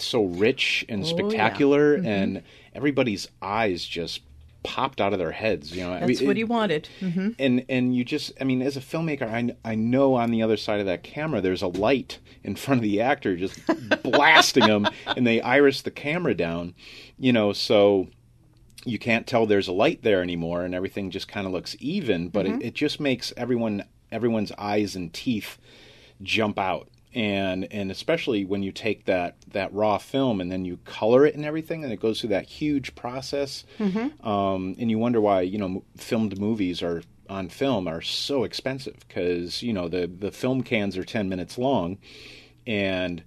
so 0.00 0.24
rich 0.24 0.84
and 0.88 1.02
Oh, 1.02 1.06
yeah. 1.06 1.10
spectacular, 1.10 1.94
and 1.94 2.42
everybody's 2.74 3.28
eyes 3.42 3.84
just 3.84 4.20
popped 4.62 5.00
out 5.00 5.12
of 5.14 5.18
their 5.18 5.30
heads. 5.32 5.74
You 5.74 5.84
know, 5.84 5.92
I 5.94 6.00
That's 6.00 6.20
mean, 6.20 6.26
what 6.28 6.36
it- 6.36 6.40
he 6.40 6.44
wanted. 6.44 6.88
hmm 7.00 7.28
and 7.38 7.64
and 7.70 7.94
you 7.96 8.04
just 8.04 8.32
i 8.40 8.44
mean 8.44 8.60
as 8.60 8.76
a 8.76 8.80
filmmaker 8.80 9.22
i, 9.22 9.54
I 9.64 9.74
know 9.74 10.14
on 10.16 10.30
the 10.30 10.42
other 10.42 10.58
side 10.58 10.80
of 10.80 10.86
that 10.86 11.02
camera 11.02 11.40
there's 11.40 11.62
a 11.62 11.66
light 11.68 12.18
in 12.44 12.56
front 12.56 12.78
of 12.80 12.82
the 12.82 13.00
actor 13.00 13.36
just 13.36 13.58
blasting 14.02 14.66
them 14.66 14.86
and 15.06 15.26
they 15.26 15.40
iris 15.40 15.80
the 15.80 15.90
camera 15.90 16.34
down 16.34 16.74
you 17.18 17.32
know 17.32 17.54
so 17.54 18.08
you 18.84 18.98
can't 18.98 19.26
tell 19.26 19.46
there's 19.46 19.68
a 19.68 19.72
light 19.72 20.02
there 20.02 20.20
anymore 20.22 20.62
and 20.62 20.74
everything 20.74 21.10
just 21.10 21.26
kind 21.28 21.46
of 21.46 21.52
looks 21.54 21.74
even 21.80 22.28
but 22.28 22.44
it, 22.44 22.62
it 22.62 22.74
just 22.74 23.00
makes 23.00 23.32
everyone 23.38 23.82
everyone's 24.12 24.52
eyes 24.58 24.94
and 24.94 25.14
teeth 25.14 25.56
jump 26.22 26.58
out 26.58 26.88
and 27.14 27.66
and 27.72 27.90
especially 27.90 28.44
when 28.44 28.62
you 28.62 28.70
take 28.72 29.04
that 29.06 29.34
that 29.52 29.72
raw 29.74 29.98
film 29.98 30.40
and 30.40 30.50
then 30.52 30.64
you 30.64 30.78
color 30.84 31.26
it 31.26 31.34
and 31.34 31.44
everything 31.44 31.82
and 31.82 31.92
it 31.92 31.98
goes 32.00 32.20
through 32.20 32.28
that 32.30 32.44
huge 32.44 32.94
process 32.94 33.64
um, 34.22 34.76
and 34.78 34.90
you 34.90 34.98
wonder 34.98 35.20
why 35.20 35.40
you 35.40 35.58
know 35.58 35.82
filmed 35.96 36.38
movies 36.38 36.82
are 36.82 37.02
on 37.28 37.48
film 37.48 37.88
are 37.88 38.00
so 38.02 38.44
expensive 38.44 38.96
because 39.08 39.62
you 39.62 39.72
know 39.72 39.88
the 39.88 40.06
the 40.06 40.30
film 40.30 40.62
cans 40.62 40.96
are 40.96 41.04
10 41.04 41.28
minutes 41.28 41.58
long 41.58 41.98
and 42.66 43.22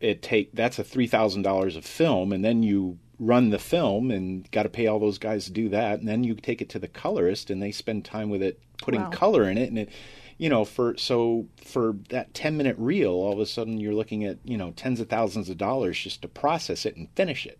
it 0.00 0.20
take 0.22 0.52
that's 0.54 0.78
a 0.78 0.84
three 0.84 1.06
thousand 1.06 1.42
dollars 1.42 1.76
of 1.76 1.84
film, 1.84 2.32
and 2.32 2.44
then 2.44 2.62
you 2.62 2.98
run 3.18 3.50
the 3.50 3.58
film 3.58 4.10
and 4.10 4.50
got 4.50 4.64
to 4.64 4.68
pay 4.68 4.86
all 4.86 4.98
those 4.98 5.18
guys 5.18 5.46
to 5.46 5.52
do 5.52 5.68
that, 5.70 5.98
and 6.00 6.06
then 6.08 6.24
you 6.24 6.34
take 6.34 6.60
it 6.60 6.68
to 6.70 6.78
the 6.78 6.88
colorist, 6.88 7.48
and 7.48 7.62
they 7.62 7.70
spend 7.70 8.04
time 8.04 8.28
with 8.28 8.42
it 8.42 8.60
putting 8.82 9.00
Wow. 9.02 9.10
color 9.10 9.48
in 9.48 9.56
it, 9.56 9.70
and 9.70 9.78
it, 9.78 9.88
you 10.38 10.48
know, 10.48 10.64
for 10.64 10.96
so 10.96 11.46
for 11.64 11.96
that 12.08 12.34
ten 12.34 12.56
minute 12.56 12.76
reel, 12.78 13.12
all 13.12 13.32
of 13.32 13.38
a 13.38 13.46
sudden 13.46 13.78
you're 13.78 13.94
looking 13.94 14.24
at 14.24 14.38
you 14.44 14.56
know 14.56 14.72
tens 14.72 15.00
of 15.00 15.08
thousands 15.08 15.48
of 15.48 15.58
dollars 15.58 15.98
just 15.98 16.22
to 16.22 16.28
process 16.28 16.84
it 16.86 16.96
and 16.96 17.08
finish 17.14 17.46
it. 17.46 17.58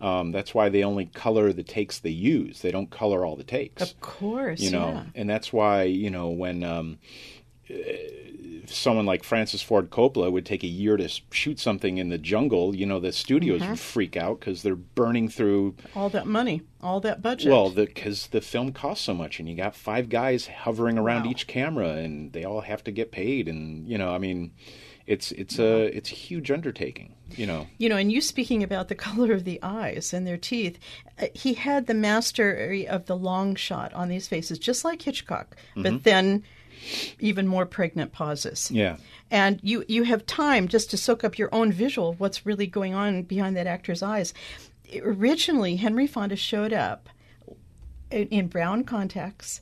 Um, 0.00 0.32
that's 0.32 0.54
why 0.54 0.70
they 0.70 0.82
only 0.82 1.06
color 1.06 1.52
the 1.52 1.62
takes 1.62 1.98
they 1.98 2.10
use. 2.10 2.62
They 2.62 2.70
don't 2.70 2.90
color 2.90 3.24
all 3.24 3.36
the 3.36 3.44
takes 3.44 3.82
Of 3.82 4.00
course, 4.00 4.60
you 4.60 4.70
know 4.70 4.88
yeah. 4.88 5.04
and 5.14 5.28
that's 5.28 5.52
why 5.52 5.84
you 5.84 6.10
know 6.10 6.28
when 6.28 6.64
um, 6.64 6.98
uh, 7.70 7.74
someone 8.72 9.04
like 9.06 9.22
francis 9.24 9.62
ford 9.62 9.90
coppola 9.90 10.30
would 10.30 10.46
take 10.46 10.62
a 10.62 10.66
year 10.68 10.96
to 10.96 11.08
shoot 11.30 11.58
something 11.58 11.98
in 11.98 12.08
the 12.08 12.18
jungle 12.18 12.74
you 12.74 12.86
know 12.86 13.00
the 13.00 13.12
studios 13.12 13.60
Mm-hmm. 13.60 13.70
would 13.70 13.78
freak 13.80 14.16
out 14.16 14.40
because 14.40 14.62
they're 14.62 14.74
burning 14.76 15.28
through 15.28 15.74
All 15.94 16.08
that 16.10 16.26
money, 16.26 16.62
all 16.82 17.00
that 17.00 17.20
budget. 17.22 17.50
well 17.50 17.70
because 17.70 18.28
the, 18.28 18.40
film 18.40 18.72
costs 18.72 19.04
so 19.04 19.14
much 19.14 19.38
and 19.40 19.48
you 19.48 19.56
got 19.56 19.74
five 19.74 20.08
guys 20.08 20.46
hovering 20.46 20.96
around 20.98 21.24
Wow. 21.24 21.30
each 21.30 21.46
camera 21.46 21.88
and 21.94 22.32
they 22.32 22.44
all 22.44 22.60
have 22.62 22.82
to 22.84 22.90
get 22.90 23.10
paid 23.12 23.48
and 23.48 23.86
you 23.88 23.98
know 23.98 24.14
i 24.14 24.18
mean 24.18 24.52
it's 25.06 25.32
it's 25.32 25.58
a 25.58 25.84
it's 25.96 26.12
a 26.12 26.14
huge 26.14 26.50
undertaking 26.50 27.14
you 27.36 27.46
know 27.46 27.66
You 27.78 27.88
know, 27.88 27.96
and 27.96 28.10
you 28.12 28.20
speaking 28.20 28.62
about 28.62 28.88
the 28.88 28.94
color 29.08 29.32
of 29.32 29.44
the 29.44 29.58
eyes 29.62 30.12
and 30.12 30.26
their 30.26 30.36
teeth, 30.36 30.78
uh, 31.20 31.26
he 31.34 31.54
had 31.54 31.86
the 31.86 31.94
mastery 31.94 32.86
of 32.88 33.06
the 33.06 33.16
long 33.16 33.54
shot 33.54 33.92
on 33.94 34.08
these 34.08 34.26
faces, 34.26 34.58
just 34.58 34.84
like 34.84 35.00
Hitchcock, 35.02 35.54
Mm-hmm. 35.76 35.82
but 35.82 36.02
then 36.04 36.42
even 37.18 37.46
more 37.46 37.66
pregnant 37.66 38.12
pauses. 38.12 38.70
yeah 38.70 38.96
And 39.30 39.60
you, 39.62 39.84
you 39.88 40.04
have 40.04 40.26
time 40.26 40.68
just 40.68 40.90
to 40.90 40.96
soak 40.96 41.24
up 41.24 41.38
your 41.38 41.54
own 41.54 41.72
visual 41.72 42.10
of 42.10 42.20
what's 42.20 42.46
really 42.46 42.66
going 42.66 42.94
on 42.94 43.22
behind 43.22 43.56
that 43.56 43.66
actor's 43.66 44.02
eyes. 44.02 44.34
Originally, 45.02 45.76
Henry 45.76 46.06
Fonda 46.06 46.36
showed 46.36 46.72
up 46.72 47.08
in, 48.10 48.26
in 48.28 48.48
brown 48.48 48.84
contacts, 48.84 49.60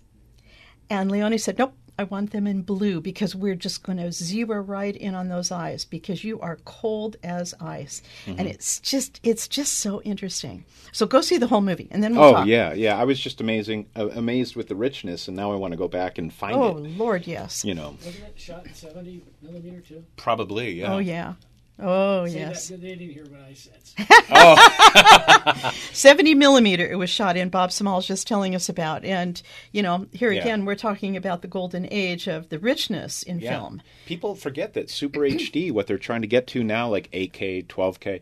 and 0.88 1.10
Leone 1.10 1.38
said, 1.38 1.58
Nope, 1.58 1.74
I 1.98 2.04
want 2.04 2.30
them 2.30 2.46
in 2.46 2.62
blue 2.62 3.00
because 3.00 3.34
we're 3.34 3.56
just 3.56 3.82
going 3.82 3.98
to 3.98 4.12
zero 4.12 4.60
right 4.60 4.96
in 4.96 5.14
on 5.14 5.28
those 5.28 5.50
eyes 5.50 5.84
because 5.84 6.22
you 6.22 6.40
are 6.40 6.56
cold 6.64 7.16
as 7.24 7.54
ice. 7.60 8.02
Mm-hmm. 8.26 8.38
And 8.38 8.48
it's 8.48 8.78
just 8.80 9.18
it's 9.22 9.48
just 9.48 9.80
so 9.80 10.00
interesting. 10.02 10.64
So 10.92 11.06
go 11.06 11.20
see 11.20 11.38
the 11.38 11.48
whole 11.48 11.60
movie 11.60 11.88
and 11.90 12.02
then 12.02 12.14
we'll 12.14 12.24
oh 12.24 12.32
talk. 12.32 12.46
yeah 12.46 12.72
yeah 12.72 12.96
i 12.98 13.04
was 13.04 13.20
just 13.20 13.40
amazing 13.40 13.86
uh, 13.96 14.08
amazed 14.10 14.56
with 14.56 14.68
the 14.68 14.74
richness 14.74 15.28
and 15.28 15.36
now 15.36 15.52
i 15.52 15.54
want 15.56 15.72
to 15.72 15.76
go 15.76 15.86
back 15.88 16.18
and 16.18 16.32
find 16.32 16.56
Oh 16.56 16.78
it 16.78 16.98
Lord, 16.98 17.26
yes. 17.26 17.64
you 17.64 17.74
know 17.74 17.96
Wasn't 18.04 18.24
it 18.24 18.32
shot 18.36 18.66
in 18.66 18.74
70 18.74 19.22
millimeter 19.42 19.80
too? 19.80 20.04
probably 20.16 20.80
yeah 20.80 20.92
Oh 20.94 20.98
yeah. 20.98 21.34
Oh 21.80 22.26
Say 22.26 22.38
yes. 22.38 22.68
That, 22.68 22.80
they 22.80 22.96
didn't 22.96 23.10
hear 23.14 23.24
what 23.26 23.40
I 23.40 23.54
said. 23.54 23.74
70 25.92 26.34
millimeter 26.34 26.86
it 26.88 26.96
was 26.96 27.10
shot 27.10 27.36
in 27.36 27.48
bob 27.48 27.72
Small's 27.72 28.06
just 28.06 28.26
telling 28.28 28.54
us 28.54 28.68
about 28.68 29.04
and 29.04 29.40
you 29.72 29.82
know 29.82 30.06
here 30.12 30.30
Yeah. 30.32 30.40
again 30.42 30.64
we're 30.64 30.74
talking 30.76 31.16
about 31.16 31.42
the 31.42 31.48
golden 31.48 31.86
age 31.90 32.26
of 32.28 32.48
the 32.48 32.58
richness 32.58 33.22
in 33.22 33.40
Yeah. 33.40 33.58
film 33.58 33.82
People 34.06 34.34
forget 34.34 34.74
that 34.74 34.88
Super 34.90 35.20
HD, 35.20 35.70
what 35.72 35.86
they're 35.86 35.98
trying 35.98 36.22
to 36.22 36.26
get 36.28 36.46
to 36.48 36.64
now, 36.64 36.88
like 36.88 37.10
8K, 37.12 37.66
12K, 37.66 38.20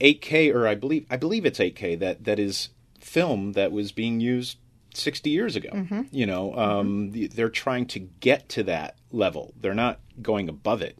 8K, 0.00 0.54
or 0.54 0.66
I 0.68 0.74
believe 0.74 1.06
I 1.10 1.16
believe 1.16 1.44
it's 1.44 1.58
8K. 1.58 1.98
That 1.98 2.24
that 2.24 2.38
is 2.38 2.68
film 3.00 3.52
that 3.52 3.72
was 3.72 3.90
being 3.92 4.20
used 4.20 4.58
60 4.94 5.30
years 5.30 5.56
ago. 5.56 5.70
Mm-hmm. 5.72 6.02
You 6.12 6.26
know, 6.26 6.54
um, 6.56 7.10
the- 7.12 7.26
they're 7.28 7.48
trying 7.50 7.86
to 7.86 7.98
get 7.98 8.48
to 8.50 8.62
that 8.64 8.96
level. 9.10 9.54
They're 9.60 9.74
not 9.74 9.98
going 10.22 10.48
above 10.48 10.82
it, 10.82 10.98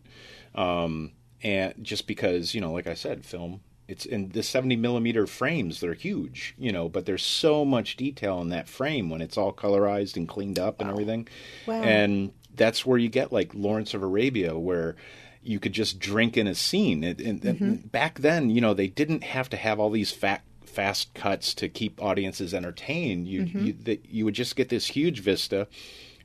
um, 0.54 1.12
and 1.42 1.74
just 1.82 2.06
because 2.06 2.54
you 2.54 2.60
know, 2.60 2.72
like 2.72 2.86
I 2.86 2.94
said, 2.94 3.24
film. 3.24 3.60
It's 3.86 4.04
in 4.04 4.28
the 4.28 4.42
70 4.42 4.76
millimeter 4.76 5.26
frames. 5.26 5.80
They're 5.80 5.94
huge, 5.94 6.54
you 6.58 6.72
know, 6.72 6.90
but 6.90 7.06
there's 7.06 7.22
so 7.22 7.64
much 7.64 7.96
detail 7.96 8.42
in 8.42 8.50
that 8.50 8.68
frame 8.68 9.08
when 9.08 9.22
it's 9.22 9.38
all 9.38 9.50
colorized 9.50 10.18
and 10.18 10.28
cleaned 10.28 10.58
up 10.58 10.82
and 10.82 10.90
everything. 10.90 11.26
Wow. 11.66 11.80
And 11.80 12.32
that's 12.54 12.84
where 12.84 12.98
you 12.98 13.08
get 13.08 13.32
like 13.32 13.54
Lawrence 13.54 13.94
of 13.94 14.02
Arabia, 14.02 14.58
where 14.58 14.96
you 15.42 15.58
could 15.58 15.72
just 15.72 15.98
drink 15.98 16.36
in 16.36 16.46
a 16.46 16.54
scene. 16.54 17.02
And, 17.02 17.18
and, 17.18 17.44
and 17.44 17.90
back 17.90 18.18
then, 18.18 18.50
you 18.50 18.60
know, 18.60 18.74
they 18.74 18.88
didn't 18.88 19.24
have 19.24 19.48
to 19.50 19.56
have 19.56 19.80
all 19.80 19.88
these 19.88 20.10
fat, 20.10 20.42
fast 20.64 21.14
cuts 21.14 21.54
to 21.54 21.68
keep 21.68 22.02
audiences 22.02 22.52
entertained. 22.52 23.26
You 23.26 23.42
mm-hmm. 23.42 23.66
you, 23.66 23.72
that 23.84 24.06
you 24.06 24.24
would 24.24 24.34
just 24.34 24.56
get 24.56 24.68
this 24.68 24.88
huge 24.88 25.20
vista. 25.20 25.66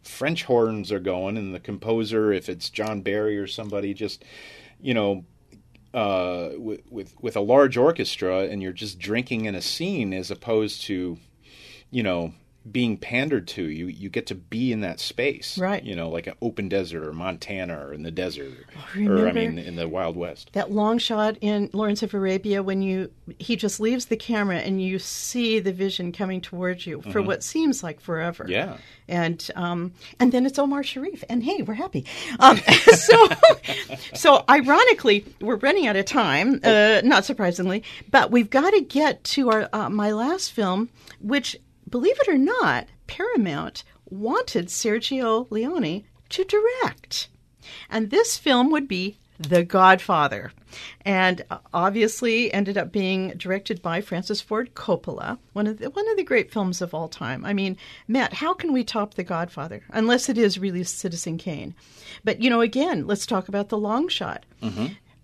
French 0.04 0.44
horns 0.44 0.92
are 0.92 1.00
going, 1.00 1.38
and 1.38 1.56
the 1.56 1.62
composer, 1.62 2.34
if 2.34 2.50
it's 2.50 2.70
John 2.70 3.02
Barry 3.02 3.38
or 3.38 3.48
somebody, 3.48 3.94
just 3.94 4.26
you 4.84 4.94
know, 4.94 5.26
uh, 5.94 6.50
with, 6.58 6.82
with 6.92 7.16
with 7.22 7.36
a 7.36 7.42
large 7.42 7.78
orchestra, 7.78 8.42
and 8.42 8.62
you're 8.62 8.74
just 8.74 9.00
drinking 9.00 9.46
in 9.46 9.56
a 9.56 9.62
scene, 9.62 10.14
as 10.14 10.30
opposed 10.30 10.84
to, 10.84 11.18
you 11.90 12.04
know, 12.04 12.34
being 12.72 12.98
pandered 12.98 13.48
to. 13.50 13.64
You 13.64 13.88
you 13.88 14.10
get 14.10 14.28
to 14.28 14.36
be 14.36 14.72
in 14.72 14.82
that 14.82 15.00
space, 15.00 15.58
Right. 15.58 15.84
You 15.84 15.96
know, 15.96 16.10
like 16.10 16.28
an 16.28 16.36
open 16.42 16.70
desert 16.70 17.06
or 17.06 17.14
Montana 17.14 17.78
or 17.78 17.94
in 17.94 18.04
the 18.04 18.12
desert, 18.12 18.54
or 18.96 19.28
I 19.28 19.32
mean, 19.32 19.58
in 19.60 19.76
the 19.76 19.88
Wild 19.88 20.16
West. 20.16 20.52
that 20.54 20.72
long 20.72 20.98
shot 20.98 21.38
in 21.42 21.70
Lawrence 21.74 22.04
of 22.04 22.14
Arabia 22.14 22.64
when 22.64 22.82
you 22.82 23.12
he 23.40 23.56
just 23.56 23.80
leaves 23.80 24.06
the 24.06 24.18
camera 24.18 24.58
and 24.58 24.82
you 24.82 25.00
see 25.00 25.60
the 25.60 25.74
vision 25.74 26.12
coming 26.12 26.42
towards 26.42 26.86
you 26.88 27.02
for 27.12 27.22
what 27.22 27.44
seems 27.44 27.84
like 27.84 28.00
forever. 28.00 28.44
Mm-hmm. 28.44 28.54
Yeah. 28.54 28.78
And 29.08 29.50
um, 29.56 29.94
and 30.20 30.32
then 30.32 30.46
it's 30.46 30.58
Omar 30.58 30.84
Sharif, 30.84 31.24
and 31.30 31.44
hey, 31.44 31.62
we're 31.62 31.74
happy. 31.74 32.06
Um, 32.40 32.58
so, 32.94 33.28
so 34.14 34.46
ironically, 34.50 35.26
we're 35.42 35.58
running 35.58 35.88
out 35.88 35.96
of 35.98 36.06
time. 36.06 36.62
Uh, 36.64 37.02
not 37.04 37.26
surprisingly, 37.26 37.84
but 38.10 38.32
we've 38.32 38.50
got 38.50 38.72
to 38.72 38.82
get 38.82 39.24
to 39.26 39.50
our 39.50 39.70
uh, 39.74 39.90
my 39.90 40.12
last 40.14 40.52
film, 40.54 40.90
which, 41.20 41.58
believe 41.94 42.20
it 42.22 42.28
or 42.28 42.40
not, 42.40 42.88
Paramount 43.06 43.84
wanted 44.10 44.66
Sergio 44.66 45.46
Leone 45.52 46.04
to 46.30 46.44
direct. 46.44 47.28
And 47.88 48.10
this 48.10 48.36
film 48.36 48.72
would 48.72 48.88
be 48.88 49.20
The 49.38 49.64
Godfather. 49.64 50.52
And 51.06 51.46
uh, 51.52 51.60
obviously 51.72 52.52
ended 52.52 52.80
up 52.80 52.92
being 52.92 53.34
directed 53.38 53.84
by 53.84 54.02
Francis 54.02 54.42
Ford 54.42 54.74
Coppola, 54.74 55.38
one 55.54 55.68
of 55.68 55.78
the, 55.78 55.92
one 55.92 56.10
of 56.10 56.18
the 56.18 56.24
great 56.24 56.52
films 56.52 56.82
of 56.82 56.96
all 56.96 57.08
time. 57.08 57.46
I 57.46 57.54
mean, 57.54 57.78
Matt, 58.08 58.34
how 58.34 58.56
can 58.56 58.74
we 58.74 58.84
top 58.84 59.14
The 59.14 59.24
Godfather? 59.24 59.84
Unless 59.92 60.30
it 60.30 60.38
is 60.40 60.58
really 60.58 60.84
Citizen 60.84 61.38
Kane. 61.38 61.76
But, 62.24 62.42
you 62.42 62.50
know, 62.50 62.62
again, 62.62 63.06
let's 63.06 63.28
talk 63.28 63.48
about 63.48 63.70
the 63.70 63.78
long 63.78 64.08
shot. 64.08 64.48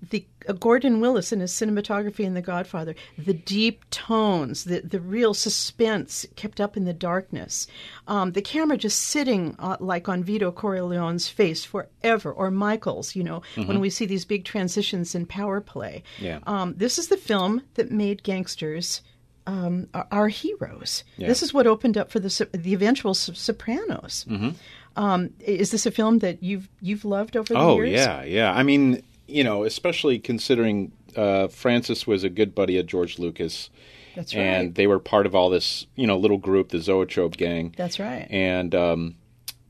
The 0.02 0.26
uh, 0.48 0.54
Gordon 0.54 1.02
Willis 1.02 1.32
and 1.32 1.42
his 1.42 1.52
cinematography 1.52 2.22
in 2.24 2.34
The 2.34 2.42
Godfather, 2.42 2.96
the 3.18 3.34
deep 3.34 3.84
tones, 3.90 4.64
the 4.64 4.80
the 4.80 5.00
real 5.00 5.34
suspense 5.34 6.26
kept 6.36 6.62
up 6.62 6.78
in 6.78 6.86
the 6.86 6.94
darkness, 6.94 7.68
um, 8.08 8.32
the 8.32 8.42
camera 8.42 8.78
just 8.78 9.00
sitting 9.00 9.56
uh, 9.60 9.78
like 9.80 10.08
on 10.08 10.24
Vito 10.24 10.52
Corleone's 10.52 11.28
face 11.28 11.66
forever, 11.66 12.32
or 12.32 12.50
Michael's. 12.50 13.16
You 13.16 13.24
know, 13.24 13.42
when 13.56 13.80
we 13.80 13.90
see 13.90 14.06
these 14.06 14.26
big 14.26 14.46
transitions 14.46 15.16
in 15.16 15.26
power 15.26 15.60
play. 15.62 16.04
Yeah. 16.20 16.40
Um, 16.48 16.76
this 16.78 16.98
is 16.98 17.10
the 17.10 17.18
film 17.18 17.64
that 17.76 17.92
made 17.92 18.24
gangsters 18.24 19.02
um, 19.50 19.88
heroes. 20.30 21.04
Yeah. 21.18 21.28
This 21.28 21.44
is 21.44 21.54
what 21.54 21.68
opened 21.68 21.98
up 21.98 22.12
for 22.12 22.20
the 22.20 22.48
the 22.54 22.74
eventual 22.74 23.14
Sopranos. 23.14 24.26
Mm-hmm. 24.30 24.50
Um, 24.96 25.30
is 25.40 25.72
this 25.72 25.86
a 25.86 25.92
film 25.92 26.20
that 26.20 26.44
you've 26.44 26.68
you've 26.82 27.06
loved 27.06 27.38
over 27.38 27.54
the 27.54 27.60
Oh 27.60 27.76
years? 27.78 27.92
yeah, 27.92 28.24
yeah. 28.24 28.52
I 28.52 28.64
mean, 28.64 29.02
you 29.30 29.44
know, 29.44 29.63
especially 29.63 30.20
considering 30.20 30.92
uh, 31.15 31.48
Francis 31.48 32.06
was 32.08 32.24
a 32.24 32.30
good 32.30 32.54
buddy 32.56 32.78
of 32.78 32.86
George 32.86 33.20
Lucas, 33.20 33.70
That's 34.15 34.34
right. 34.36 34.42
and 34.42 34.76
they 34.76 34.88
were 34.88 35.00
part 35.00 35.26
of 35.26 35.34
all 35.36 35.50
this, 35.50 35.88
you 35.96 36.06
know, 36.08 36.18
little 36.18 36.38
group, 36.38 36.70
the 36.70 36.80
Zoetrope 36.80 37.38
gang. 37.38 37.74
That's 37.78 38.00
right. 38.00 38.28
And 38.30 38.74
um, 38.76 39.15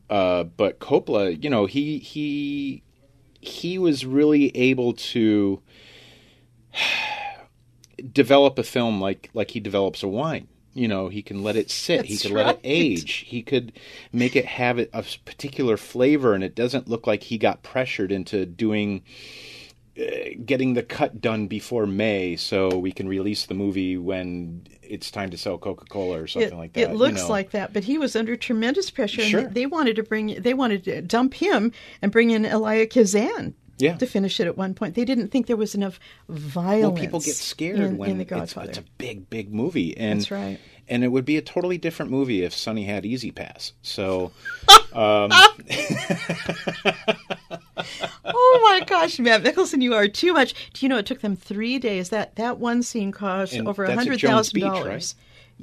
Uh, 0.09 0.43
but 0.43 0.79
Coppola, 0.79 1.41
you 1.43 1.49
know, 1.49 1.65
he 1.65 1.99
he 1.99 2.83
he 3.41 3.77
was 3.77 4.05
really 4.05 4.55
able 4.57 4.93
to 4.93 5.61
develop 8.13 8.57
a 8.57 8.63
film 8.63 9.01
like 9.01 9.29
like 9.33 9.51
he 9.51 9.59
develops 9.59 10.03
a 10.03 10.07
wine. 10.07 10.47
You 10.79 10.87
know, 10.87 11.09
he 11.09 11.21
can 11.21 11.43
let 11.43 11.55
it 11.57 11.69
sit. 11.69 12.05
he 12.05 12.13
That's 12.13 12.21
could 12.23 12.31
let 12.31 12.55
it 12.55 12.61
age. 12.63 13.11
He 13.27 13.41
could 13.41 13.73
make 14.13 14.35
it 14.35 14.45
have 14.45 14.79
a 14.79 15.03
particular 15.25 15.75
flavor, 15.75 16.33
and 16.33 16.43
it 16.43 16.55
doesn't 16.55 16.87
look 16.87 17.05
like 17.05 17.23
he 17.23 17.37
got 17.37 17.63
pressured 17.63 18.11
into 18.11 18.45
doing 18.45 19.03
uh, 19.99 20.03
getting 20.45 20.75
the 20.75 20.83
cut 20.83 21.19
done 21.19 21.47
before 21.47 21.85
May, 21.85 22.37
so 22.37 22.69
we 22.77 22.93
can 22.93 23.09
release 23.09 23.45
the 23.45 23.53
movie 23.53 23.97
when 23.97 24.65
it's 24.81 25.11
time 25.11 25.29
to 25.31 25.37
sell 25.37 25.57
Coca 25.57 25.83
Cola 25.85 26.21
or 26.21 26.27
something 26.27 26.53
It, 26.53 26.55
like 26.57 26.73
that. 26.73 26.81
it 26.81 26.89
you 26.91 26.95
looks 26.95 27.23
know. 27.23 27.29
like 27.29 27.51
that, 27.51 27.73
but 27.73 27.83
he 27.83 27.97
was 27.97 28.15
under 28.15 28.37
tremendous 28.37 28.89
pressure. 28.89 29.21
Sure. 29.21 29.41
And 29.41 29.53
they 29.53 29.65
wanted 29.65 29.97
to 29.97 30.03
bring, 30.03 30.41
they 30.41 30.53
wanted 30.53 30.85
to 30.85 31.01
dump 31.01 31.33
him 31.33 31.73
and 32.01 32.11
bring 32.11 32.29
in 32.31 32.45
Elia 32.45 32.87
Kazan 32.87 33.53
Yeah. 33.79 33.95
to 33.95 34.05
finish 34.05 34.39
it 34.39 34.47
at 34.47 34.57
one 34.57 34.73
point. 34.73 34.95
They 34.95 35.05
didn't 35.05 35.29
think 35.29 35.47
there 35.47 35.55
was 35.57 35.73
enough 35.73 35.99
violence. 36.27 36.83
well, 36.83 37.03
people 37.03 37.19
get 37.21 37.35
scared 37.35 37.79
in, 37.79 37.97
when 37.97 38.11
in 38.11 38.17
the 38.17 38.23
it's, 38.23 38.29
Godfather. 38.29 38.69
it's 38.69 38.77
a 38.77 38.83
big, 38.97 39.29
big 39.29 39.53
movie, 39.53 39.97
and 39.97 40.19
That's 40.19 40.31
right. 40.31 40.59
And 40.89 41.03
it 41.03 41.09
would 41.09 41.25
be 41.25 41.37
a 41.37 41.41
totally 41.41 41.77
different 41.77 42.11
movie 42.11 42.43
if 42.43 42.53
Sonny 42.53 42.83
had 42.83 43.05
E-ZPass. 43.05 43.73
So, 43.83 44.31
um, 44.91 45.29
oh 48.25 48.59
my 48.63 48.83
gosh, 48.85 49.19
Matt 49.19 49.43
Nicholson, 49.43 49.81
you 49.81 49.93
are 49.93 50.07
too 50.07 50.33
much. 50.33 50.55
Do 50.73 50.85
you 50.85 50.89
know 50.89 50.97
it 50.97 51.05
took 51.05 51.21
them 51.21 51.35
three 51.35 51.77
days? 51.79 52.09
That 52.09 52.35
that 52.37 52.57
one 52.57 52.83
scene 52.83 53.11
cost 53.11 53.53
And 53.53 53.67
over 53.67 53.85
a 53.85 53.93
hundred 53.95 54.19
thousand 54.19 54.59
dollars. 54.61 55.15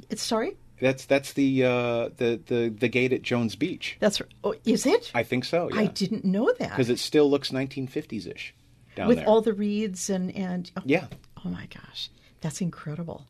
It's 0.09 0.21
sorry. 0.21 0.55
That's 0.79 1.05
that's 1.05 1.33
the 1.33 1.63
uh, 1.63 2.09
the 2.17 2.39
the 2.45 2.69
the 2.69 2.87
gate 2.87 3.13
at 3.13 3.21
Jones 3.21 3.55
Beach. 3.55 3.97
That's 3.99 4.21
oh, 4.43 4.55
is 4.65 4.85
it? 4.85 5.11
I 5.13 5.23
think 5.23 5.45
so. 5.45 5.69
I 5.73 5.85
didn't 5.85 6.25
know 6.25 6.53
that. 6.59 6.71
because 6.71 6.89
it 6.89 6.99
still 6.99 7.29
looks 7.29 7.49
1950s 7.51 8.27
ish 8.27 8.53
down 8.95 9.07
with 9.07 9.17
there. 9.17 9.27
all 9.27 9.41
the 9.41 9.53
reeds 9.53 10.09
and 10.09 10.35
and 10.35 10.71
oh, 10.77 10.81
yeah, 10.85 11.07
Oh 11.45 11.49
my 11.49 11.67
gosh, 11.67 12.09
that's 12.41 12.61
incredible. 12.61 13.25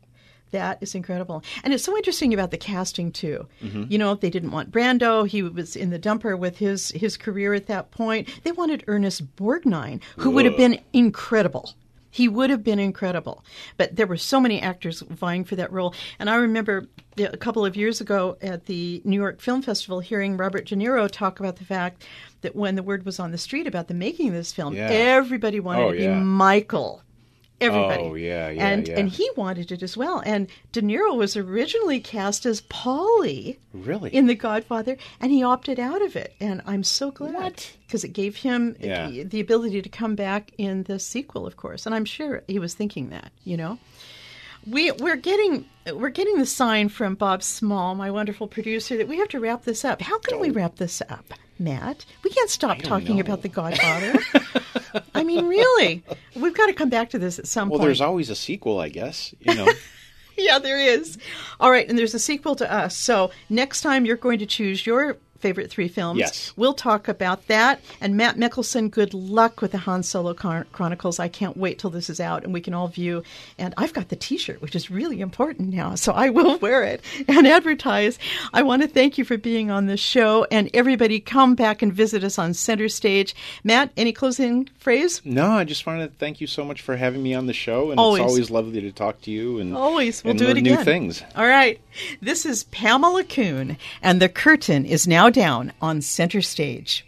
That 0.50 0.78
is 0.80 0.94
incredible. 0.94 1.44
And 1.62 1.74
it's 1.74 1.84
so 1.84 1.96
interesting 1.96 2.32
about 2.32 2.50
the 2.50 2.56
casting 2.56 3.12
too. 3.12 3.46
Mm-hmm. 3.62 3.84
You 3.90 3.98
know, 3.98 4.14
they 4.14 4.30
didn't 4.30 4.50
want 4.50 4.70
Brando. 4.70 5.28
He 5.28 5.42
was 5.42 5.76
in 5.76 5.90
the 5.90 5.98
dumper 5.98 6.38
with 6.38 6.56
his 6.56 6.90
his 6.92 7.16
career 7.16 7.52
at 7.52 7.66
that 7.66 7.90
point. 7.90 8.28
They 8.44 8.52
wanted 8.52 8.82
Ernest 8.86 9.36
Borgnine, 9.36 10.00
who 10.16 10.30
would 10.30 10.46
have 10.46 10.56
been 10.56 10.80
incredible. 10.92 11.74
He 12.10 12.28
would 12.28 12.50
have 12.50 12.64
been 12.64 12.78
incredible. 12.78 13.44
But 13.76 13.96
there 13.96 14.06
were 14.06 14.16
so 14.16 14.40
many 14.40 14.60
actors 14.60 15.00
vying 15.02 15.44
for 15.44 15.56
that 15.56 15.72
role. 15.72 15.94
And 16.18 16.30
I 16.30 16.36
remember 16.36 16.86
a 17.18 17.36
couple 17.36 17.64
of 17.64 17.76
years 17.76 18.00
ago 18.00 18.36
at 18.40 18.66
the 18.66 19.02
New 19.04 19.20
York 19.20 19.40
Film 19.40 19.60
Festival 19.62 20.00
hearing 20.00 20.36
Robert 20.36 20.66
De 20.66 20.76
Niro 20.76 21.10
talk 21.10 21.40
about 21.40 21.56
the 21.56 21.64
fact 21.64 22.04
that 22.42 22.54
when 22.56 22.76
the 22.76 22.82
word 22.82 23.04
was 23.04 23.18
on 23.18 23.32
the 23.32 23.38
street 23.38 23.66
about 23.66 23.88
the 23.88 23.94
making 23.94 24.28
of 24.28 24.34
this 24.34 24.52
film, 24.52 24.74
Yeah. 24.74 24.88
everybody 24.90 25.60
wanted 25.60 25.82
Oh, 25.82 25.90
to 25.92 25.96
be 25.98 26.04
yeah. 26.04 26.18
Michael. 26.18 27.02
Everybody. 27.60 28.02
Oh, 28.04 28.14
yeah, 28.14 28.50
yeah, 28.50 28.68
and 28.68 28.86
yeah. 28.86 28.98
and 28.98 29.08
he 29.08 29.28
wanted 29.36 29.72
it 29.72 29.82
as 29.82 29.96
well. 29.96 30.22
And 30.24 30.46
De 30.70 30.80
Niro 30.80 31.16
was 31.16 31.36
originally 31.36 31.98
cast 31.98 32.46
as 32.46 32.60
Paulie 32.62 33.56
really. 33.72 34.14
in 34.14 34.26
The 34.26 34.36
Godfather, 34.36 34.96
and 35.20 35.32
he 35.32 35.42
opted 35.42 35.80
out 35.80 36.00
of 36.00 36.14
it. 36.14 36.34
And 36.40 36.62
I'm 36.66 36.84
so 36.84 37.10
glad 37.10 37.64
because 37.86 38.04
it 38.04 38.12
gave 38.12 38.36
him 38.36 38.76
Yeah. 38.78 39.08
the, 39.10 39.24
the 39.24 39.40
ability 39.40 39.82
to 39.82 39.88
come 39.88 40.14
back 40.14 40.52
in 40.56 40.84
the 40.84 41.00
sequel, 41.00 41.46
of 41.46 41.56
course. 41.56 41.84
And 41.84 41.94
I'm 41.94 42.04
sure 42.04 42.42
he 42.46 42.60
was 42.60 42.74
thinking 42.74 43.10
that, 43.10 43.32
you 43.44 43.56
know. 43.56 43.78
We 44.66 44.90
we're 44.92 45.16
getting 45.16 45.64
we're 45.94 46.10
getting 46.10 46.36
the 46.38 46.44
sign 46.46 46.90
from 46.90 47.14
Bob 47.14 47.42
Small, 47.42 47.94
my 47.94 48.10
wonderful 48.10 48.46
producer, 48.48 48.96
that 48.98 49.08
we 49.08 49.16
have 49.18 49.28
to 49.28 49.40
wrap 49.40 49.64
this 49.64 49.84
up. 49.84 50.02
How 50.02 50.18
can 50.18 50.40
we 50.40 50.50
wrap 50.50 50.76
this 50.76 51.00
up, 51.08 51.24
Matt? 51.58 52.04
We 52.22 52.30
can't 52.30 52.50
stop 52.50 52.78
talking 52.78 53.16
know. 53.16 53.22
about 53.22 53.42
The 53.42 53.48
Godfather. 53.50 54.18
I 55.14 55.24
mean, 55.24 55.46
really, 55.46 56.02
we've 56.34 56.54
got 56.54 56.66
to 56.66 56.72
come 56.72 56.88
back 56.88 57.10
to 57.10 57.18
this 57.18 57.38
at 57.38 57.46
some 57.46 57.68
well, 57.68 57.78
point. 57.78 57.80
Well, 57.80 57.86
there's 57.88 58.00
always 58.00 58.30
a 58.30 58.36
sequel, 58.36 58.80
I 58.80 58.88
guess. 58.88 59.34
You 59.40 59.54
know. 59.54 59.68
Yeah, 60.38 60.60
there 60.60 60.78
is. 60.78 61.18
All 61.58 61.70
right, 61.70 61.88
and 61.88 61.98
there's 61.98 62.14
a 62.14 62.18
sequel 62.18 62.54
to 62.56 62.72
us. 62.72 62.96
So 62.96 63.32
next 63.50 63.80
time 63.80 64.04
you're 64.06 64.16
going 64.16 64.38
to 64.38 64.46
choose 64.46 64.86
your 64.86 65.16
favorite 65.40 65.70
three 65.70 65.88
films. 65.88 66.18
Yes. 66.20 66.52
We'll 66.56 66.74
talk 66.74 67.08
about 67.08 67.46
that. 67.48 67.80
And 68.00 68.16
Matt 68.16 68.36
Mickelson, 68.36 68.90
good 68.90 69.14
luck 69.14 69.60
with 69.60 69.72
the 69.72 69.78
Han 69.78 70.02
Solo 70.02 70.34
Chron- 70.34 70.66
Chronicles. 70.72 71.18
I 71.18 71.28
can't 71.28 71.56
wait 71.56 71.78
till 71.78 71.90
this 71.90 72.10
is 72.10 72.20
out 72.20 72.44
and 72.44 72.52
we 72.52 72.60
can 72.60 72.74
all 72.74 72.88
view. 72.88 73.22
And 73.58 73.74
I've 73.76 73.92
got 73.92 74.08
the 74.08 74.16
t 74.16 74.36
shirt, 74.38 74.60
which 74.62 74.74
is 74.76 74.90
really 74.90 75.20
important 75.20 75.72
now. 75.72 75.94
So 75.94 76.12
I 76.12 76.30
will 76.30 76.58
wear 76.60 76.82
it 76.84 77.02
and 77.28 77.46
advertise. 77.46 78.18
I 78.52 78.62
want 78.62 78.82
to 78.82 78.88
thank 78.88 79.18
you 79.18 79.24
for 79.24 79.36
being 79.36 79.70
on 79.70 79.86
the 79.86 79.96
show. 79.96 80.46
And 80.50 80.70
everybody, 80.74 81.20
come 81.20 81.54
back 81.54 81.82
and 81.82 81.92
visit 81.92 82.24
us 82.24 82.38
on 82.38 82.54
Center 82.54 82.88
Stage. 82.88 83.34
Matt, 83.64 83.90
any 83.96 84.12
closing 84.12 84.68
phrase? 84.78 85.20
No, 85.24 85.50
I 85.52 85.64
just 85.64 85.86
wanted 85.86 86.08
to 86.12 86.18
thank 86.18 86.40
you 86.40 86.46
so 86.46 86.64
much 86.64 86.82
for 86.82 86.96
having 86.96 87.22
me 87.22 87.34
on 87.34 87.46
the 87.46 87.52
show, 87.52 87.90
and 87.90 88.00
Always. 88.00 88.22
it's 88.22 88.30
always 88.30 88.50
lovely 88.50 88.80
to 88.80 88.92
talk 88.92 89.20
to 89.22 89.30
you 89.30 89.58
and 89.58 89.76
Always. 89.76 90.22
We'll 90.24 90.32
and 90.32 90.38
do 90.38 90.46
it 90.48 90.56
again. 90.56 90.78
new 90.78 90.84
things. 90.84 91.22
All 91.36 91.46
right. 91.46 91.80
This 92.20 92.44
is 92.46 92.64
Pamela 92.64 93.24
Kuhn, 93.24 93.76
and 94.02 94.20
the 94.22 94.28
curtain 94.28 94.84
is 94.84 95.06
down 95.30 95.72
on 95.80 96.00
center 96.00 96.40
stage. 96.42 97.06